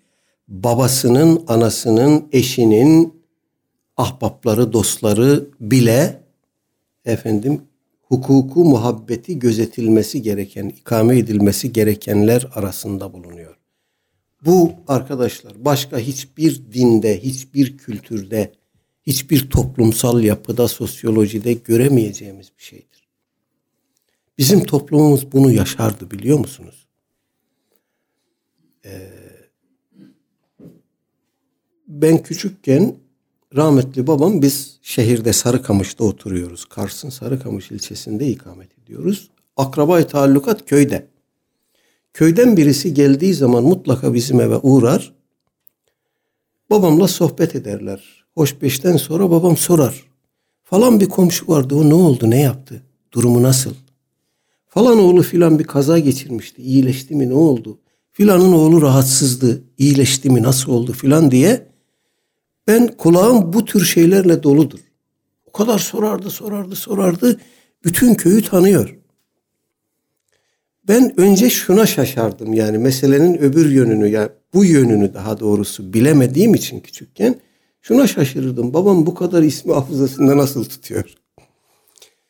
babasının, 0.47 1.43
anasının, 1.47 2.27
eşinin 2.31 3.13
ahbapları, 3.97 4.73
dostları 4.73 5.47
bile 5.59 6.23
efendim 7.05 7.61
hukuku, 8.01 8.63
muhabbeti 8.63 9.39
gözetilmesi 9.39 10.21
gereken, 10.21 10.69
ikame 10.69 11.17
edilmesi 11.17 11.73
gerekenler 11.73 12.47
arasında 12.55 13.13
bulunuyor. 13.13 13.57
Bu 14.45 14.71
arkadaşlar 14.87 15.65
başka 15.65 15.97
hiçbir 15.97 16.61
dinde, 16.73 17.23
hiçbir 17.23 17.77
kültürde, 17.77 18.51
hiçbir 19.07 19.49
toplumsal 19.49 20.23
yapıda, 20.23 20.67
sosyolojide 20.67 21.53
göremeyeceğimiz 21.53 22.51
bir 22.57 22.63
şeydir. 22.63 22.96
Bizim 24.37 24.63
toplumumuz 24.63 25.31
bunu 25.31 25.51
yaşardı 25.51 26.11
biliyor 26.11 26.39
musunuz? 26.39 26.87
Ee, 28.85 29.09
ben 31.87 32.23
küçükken 32.23 32.95
rahmetli 33.55 34.07
babam 34.07 34.41
biz 34.41 34.79
şehirde 34.81 35.33
Sarıkamış'ta 35.33 36.03
oturuyoruz. 36.03 36.65
Kars'ın 36.65 37.09
Sarıkamış 37.09 37.71
ilçesinde 37.71 38.27
ikamet 38.27 38.79
ediyoruz. 38.79 39.29
Akraba 39.57 40.07
taallukat 40.07 40.65
köyde. 40.65 41.07
Köyden 42.13 42.57
birisi 42.57 42.93
geldiği 42.93 43.33
zaman 43.33 43.63
mutlaka 43.63 44.13
bizim 44.13 44.41
eve 44.41 44.57
uğrar. 44.57 45.13
Babamla 46.69 47.07
sohbet 47.07 47.55
ederler. 47.55 48.25
Hoş 48.33 48.61
beşten 48.61 48.97
sonra 48.97 49.31
babam 49.31 49.57
sorar. 49.57 50.03
Falan 50.63 50.99
bir 50.99 51.09
komşu 51.09 51.47
vardı 51.47 51.75
o 51.75 51.89
ne 51.89 51.93
oldu 51.93 52.29
ne 52.29 52.41
yaptı? 52.41 52.83
Durumu 53.11 53.43
nasıl? 53.43 53.73
Falan 54.77 54.99
oğlu 54.99 55.21
filan 55.21 55.59
bir 55.59 55.63
kaza 55.63 55.99
geçirmişti. 55.99 56.61
İyileşti 56.61 57.15
mi 57.15 57.29
ne 57.29 57.33
oldu? 57.33 57.79
Filanın 58.11 58.53
oğlu 58.53 58.81
rahatsızdı. 58.81 59.63
İyileşti 59.77 60.29
mi 60.29 60.43
nasıl 60.43 60.71
oldu 60.71 60.93
filan 60.93 61.31
diye 61.31 61.67
ben 62.67 62.87
kulağım 62.87 63.53
bu 63.53 63.65
tür 63.65 63.85
şeylerle 63.85 64.43
doludur. 64.43 64.79
O 65.45 65.51
kadar 65.51 65.79
sorardı, 65.79 66.29
sorardı, 66.29 66.75
sorardı. 66.75 67.39
Bütün 67.83 68.15
köyü 68.15 68.41
tanıyor. 68.41 68.97
Ben 70.87 71.19
önce 71.19 71.49
şuna 71.49 71.85
şaşardım 71.85 72.53
yani 72.53 72.77
meselenin 72.77 73.37
öbür 73.37 73.69
yönünü 73.69 74.07
ya 74.07 74.21
yani 74.21 74.29
bu 74.53 74.65
yönünü 74.65 75.13
daha 75.13 75.39
doğrusu 75.39 75.93
bilemediğim 75.93 76.53
için 76.53 76.79
küçükken 76.79 77.35
şuna 77.81 78.07
şaşırırdım. 78.07 78.73
Babam 78.73 79.05
bu 79.05 79.15
kadar 79.15 79.43
ismi 79.43 79.73
hafızasında 79.73 80.37
nasıl 80.37 80.65
tutuyor? 80.65 81.26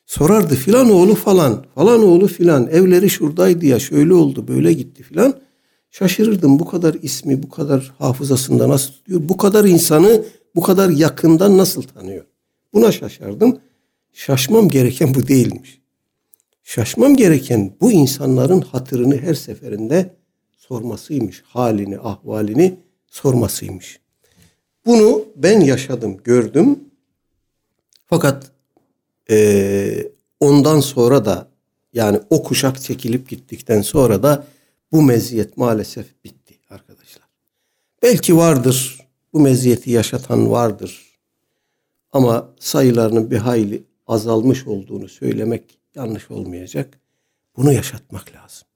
Sorardı 0.08 0.56
filan 0.56 0.90
oğlu 0.90 1.16
falan, 1.16 1.66
falan 1.76 2.04
oğlu 2.04 2.28
filan, 2.28 2.68
evleri 2.68 3.10
şuradaydı 3.10 3.66
ya 3.66 3.80
şöyle 3.80 4.14
oldu 4.14 4.48
böyle 4.48 4.74
gitti 4.74 5.04
filan. 5.04 5.40
Şaşırırdım 5.92 6.60
bu 6.60 6.66
kadar 6.66 6.94
ismi 7.02 7.44
bu 7.44 7.50
kadar 7.50 7.94
hafızasında 7.98 8.70
nasıl 8.70 8.94
tutuyor? 8.94 9.22
Bu 9.24 9.38
kadar 9.38 9.66
insanı 9.66 10.26
bu 10.56 10.62
kadar 10.62 10.90
yakından 10.90 11.58
nasıl 11.58 11.82
tanıyor? 11.82 12.26
Buna 12.74 12.92
şaşardım. 12.92 13.60
Şaşmam 14.14 14.70
gereken 14.70 15.14
bu 15.14 15.28
değilmiş. 15.28 15.82
Şaşmam 16.64 17.16
gereken 17.16 17.74
bu 17.82 17.92
insanların 17.92 18.62
hatırını 18.62 19.18
her 19.18 19.34
seferinde 19.34 20.16
sormasıymış. 20.58 21.44
Halini, 21.48 22.00
ahvalini 22.00 22.80
sormasıymış. 23.08 24.00
Bunu 24.86 25.26
ben 25.36 25.62
yaşadım, 25.62 26.18
gördüm. 26.24 26.80
Fakat 28.06 28.57
e, 29.32 30.12
ondan 30.40 30.80
sonra 30.80 31.26
da 31.26 31.48
yani 31.94 32.20
o 32.30 32.44
kuşak 32.44 32.82
çekilip 32.82 33.30
gittikten 33.30 33.82
sonra 33.82 34.24
da 34.24 34.48
bu 34.92 35.02
meziyet 35.02 35.58
maalesef 35.58 36.24
bitti 36.24 36.60
arkadaşlar. 36.70 37.28
Belki 38.04 38.38
vardır 38.38 39.08
bu 39.34 39.40
meziyeti 39.40 39.92
yaşatan 39.92 40.52
vardır. 40.52 41.20
Ama 42.12 42.54
sayılarının 42.60 43.32
bir 43.32 43.38
hayli 43.38 43.84
azalmış 44.08 44.68
olduğunu 44.68 45.10
söylemek 45.10 45.80
yanlış 45.96 46.32
olmayacak. 46.32 47.00
Bunu 47.58 47.74
yaşatmak 47.74 48.34
lazım. 48.36 48.68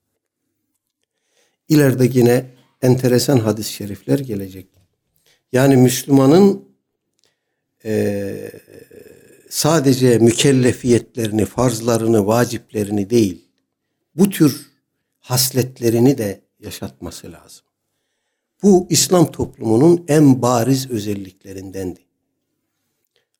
İleride 1.70 2.10
yine 2.14 2.46
enteresan 2.82 3.38
hadis-i 3.38 3.74
şerifler 3.74 4.20
gelecek. 4.20 4.68
Yani 5.52 5.78
Müslümanın 5.78 6.66
e, 7.86 8.52
sadece 9.52 10.18
mükellefiyetlerini, 10.18 11.46
farzlarını, 11.46 12.28
vaciplerini 12.28 13.10
değil, 13.10 13.48
bu 14.16 14.30
tür 14.30 14.72
hasletlerini 15.20 16.18
de 16.18 16.42
yaşatması 16.60 17.32
lazım. 17.32 17.66
Bu 18.64 18.88
İslam 18.90 19.32
toplumunun 19.32 20.06
en 20.08 20.42
bariz 20.42 20.92
özelliklerindendi. 20.92 22.00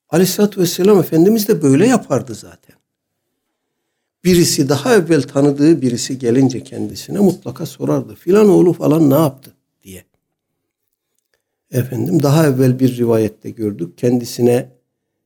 Aleyhisselatü 0.08 0.60
Vesselam 0.60 1.00
Efendimiz 1.00 1.48
de 1.48 1.62
böyle 1.62 1.86
yapardı 1.86 2.34
zaten. 2.34 2.76
Birisi 4.24 4.68
daha 4.68 4.94
evvel 4.94 5.22
tanıdığı 5.22 5.82
birisi 5.82 6.18
gelince 6.18 6.64
kendisine 6.64 7.18
mutlaka 7.18 7.66
sorardı. 7.66 8.14
Filan 8.14 8.48
oğlu 8.48 8.72
falan 8.72 9.10
ne 9.10 9.14
yaptı 9.14 9.52
diye. 9.82 10.04
Efendim 11.70 12.22
daha 12.22 12.46
evvel 12.46 12.78
bir 12.78 12.96
rivayette 12.96 13.50
gördük. 13.50 13.98
Kendisine 13.98 14.81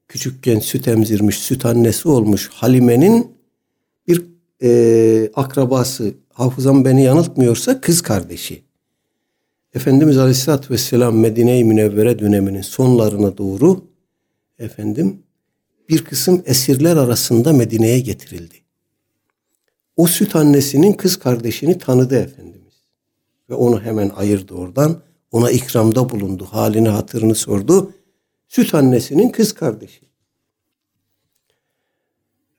küçükken 0.09 0.59
süt 0.59 0.89
emzirmiş, 0.89 1.39
süt 1.39 1.67
annesi 1.67 2.09
olmuş 2.09 2.51
Halime'nin 2.53 3.37
bir 4.09 4.27
e, 4.63 5.31
akrabası 5.35 6.15
hafızam 6.33 6.85
beni 6.85 7.05
yanıltmıyorsa 7.05 7.81
kız 7.81 8.03
kardeşi. 8.03 8.63
Efendimiz 9.75 10.19
Aleyhisselatü 10.19 10.75
Vesselam 10.75 11.19
Medine-i 11.19 11.65
Münevvere 11.65 12.19
döneminin 12.19 12.63
sonlarına 12.63 13.39
doğru 13.39 13.85
efendim 14.59 15.23
bir 15.89 16.05
kısım 16.05 16.43
esirler 16.47 16.97
arasında 16.97 17.53
Medine'ye 17.53 18.01
getirildi. 18.01 18.55
O 19.97 20.07
süt 20.07 20.37
annesinin 20.37 20.93
kız 20.93 21.17
kardeşini 21.17 21.79
tanıdı 21.79 22.17
Efendimiz. 22.17 22.75
Ve 23.51 23.55
onu 23.55 23.83
hemen 23.83 24.09
ayırdı 24.09 24.55
oradan. 24.55 25.01
Ona 25.33 25.51
ikramda 25.51 26.09
bulundu. 26.09 26.45
Halini 26.51 26.89
hatırını 26.89 27.35
sordu. 27.35 27.93
Süt 28.57 28.75
annesinin 28.75 29.29
kız 29.29 29.53
kardeşi. 29.53 30.01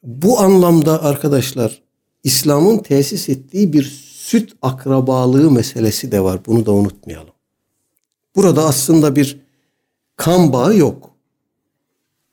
Bu 0.04 0.40
anlamda 0.40 1.04
arkadaşlar 1.04 1.82
İslam'ın 2.24 2.78
tesis 2.78 3.30
ettiği 3.30 3.74
bir 3.74 3.84
süt 4.14 4.54
akrabalığı 4.62 5.52
meselesi 5.52 6.12
de 6.12 6.24
var. 6.24 6.46
Bunu 6.46 6.66
da 6.66 6.72
unutmayalım. 6.72 7.34
Burada 8.36 8.66
aslında 8.66 9.16
bir 9.16 9.40
kan 10.16 10.54
bağı 10.54 10.78
yok. 10.78 11.12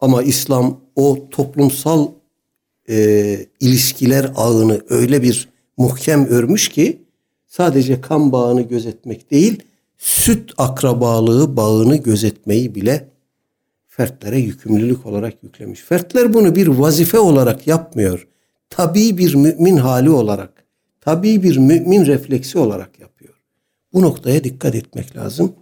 Ama 0.00 0.22
İslam 0.22 0.80
o 0.96 1.28
toplumsal 1.30 2.08
e, 2.88 3.46
ilişkiler 3.60 4.32
ağını 4.36 4.80
öyle 4.88 5.22
bir 5.22 5.48
muhkem 5.76 6.26
örmüş 6.26 6.68
ki 6.68 7.02
sadece 7.46 8.00
kan 8.00 8.32
bağını 8.32 8.62
gözetmek 8.62 9.30
değil, 9.30 9.62
süt 9.98 10.52
akrabalığı 10.58 11.56
bağını 11.56 11.96
gözetmeyi 11.96 12.74
bile 12.74 13.13
fertlere 13.96 14.38
yükümlülük 14.38 15.06
olarak 15.06 15.42
yüklemiş. 15.42 15.80
Fertler 15.80 16.34
bunu 16.34 16.56
bir 16.56 16.66
vazife 16.66 17.18
olarak 17.18 17.66
yapmıyor. 17.66 18.28
Tabii 18.70 19.18
bir 19.18 19.34
mümin 19.34 19.76
hali 19.76 20.10
olarak, 20.10 20.64
tabii 21.00 21.42
bir 21.42 21.56
mümin 21.56 22.06
refleksi 22.06 22.58
olarak 22.58 23.00
yapıyor. 23.00 23.34
Bu 23.92 24.02
noktaya 24.02 24.44
dikkat 24.44 24.74
etmek 24.74 25.16
lazım. 25.16 25.52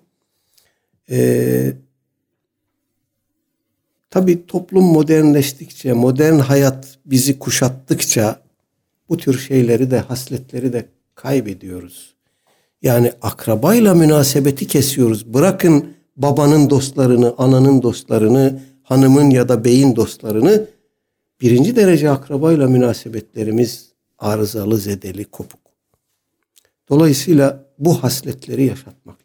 Ee, 1.11 1.73
tabii 4.11 4.47
toplum 4.47 4.85
modernleştikçe, 4.85 5.93
modern 5.93 6.39
hayat 6.39 6.99
bizi 7.07 7.39
kuşattıkça 7.39 8.43
bu 9.09 9.17
tür 9.17 9.39
şeyleri 9.39 9.91
de, 9.91 9.99
hasletleri 9.99 10.73
de 10.73 10.89
kaybediyoruz. 11.15 12.15
Yani 12.83 13.13
akrabayla 13.23 13.95
münasebeti 13.95 14.67
kesiyoruz. 14.67 15.35
Bırakın 15.35 16.02
babanın 16.17 16.71
dostlarını, 16.71 17.35
ananın 17.39 17.83
dostlarını, 17.83 18.63
hanımın 18.83 19.31
ya 19.31 19.49
da 19.49 19.65
beyin 19.65 19.97
dostlarını 19.97 20.67
birinci 21.41 21.77
derece 21.77 22.11
akrabayla 22.11 22.69
münasebetlerimiz 22.69 23.93
arızalı, 24.19 24.79
zedeli, 24.79 25.25
kopuk. 25.25 25.61
Dolayısıyla 26.89 27.65
bu 27.79 28.03
hasletleri 28.03 28.65
yaşatmak. 28.65 29.22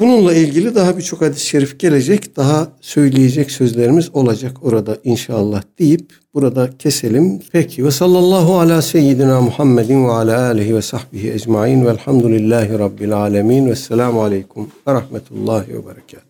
Bununla 0.00 0.34
ilgili 0.34 0.74
daha 0.74 0.96
birçok 0.96 1.20
hadis-i 1.22 1.46
şerif 1.46 1.78
gelecek. 1.80 2.36
Daha 2.36 2.68
söyleyecek 2.80 3.50
sözlerimiz 3.50 4.14
olacak 4.14 4.56
orada 4.62 4.96
inşallah 5.04 5.62
deyip 5.78 6.12
burada 6.34 6.70
keselim. 6.78 7.40
Peki 7.52 7.84
ve 7.84 7.90
sallallahu 7.90 8.58
ala 8.58 8.82
seyyidina 8.82 9.40
Muhammedin 9.40 10.04
ve 10.04 10.10
ala 10.10 10.46
alihi 10.46 10.74
ve 10.74 10.82
sahbihi 10.82 11.32
ecmain 11.32 11.86
velhamdülillahi 11.86 12.78
rabbil 12.78 13.12
alemin 13.12 13.66
ve 13.70 13.76
selamu 13.76 14.22
aleyküm 14.22 14.66
ve 14.88 14.94
rahmetullahi 14.94 15.68
ve 15.68 15.86
berekatuhu. 15.86 16.27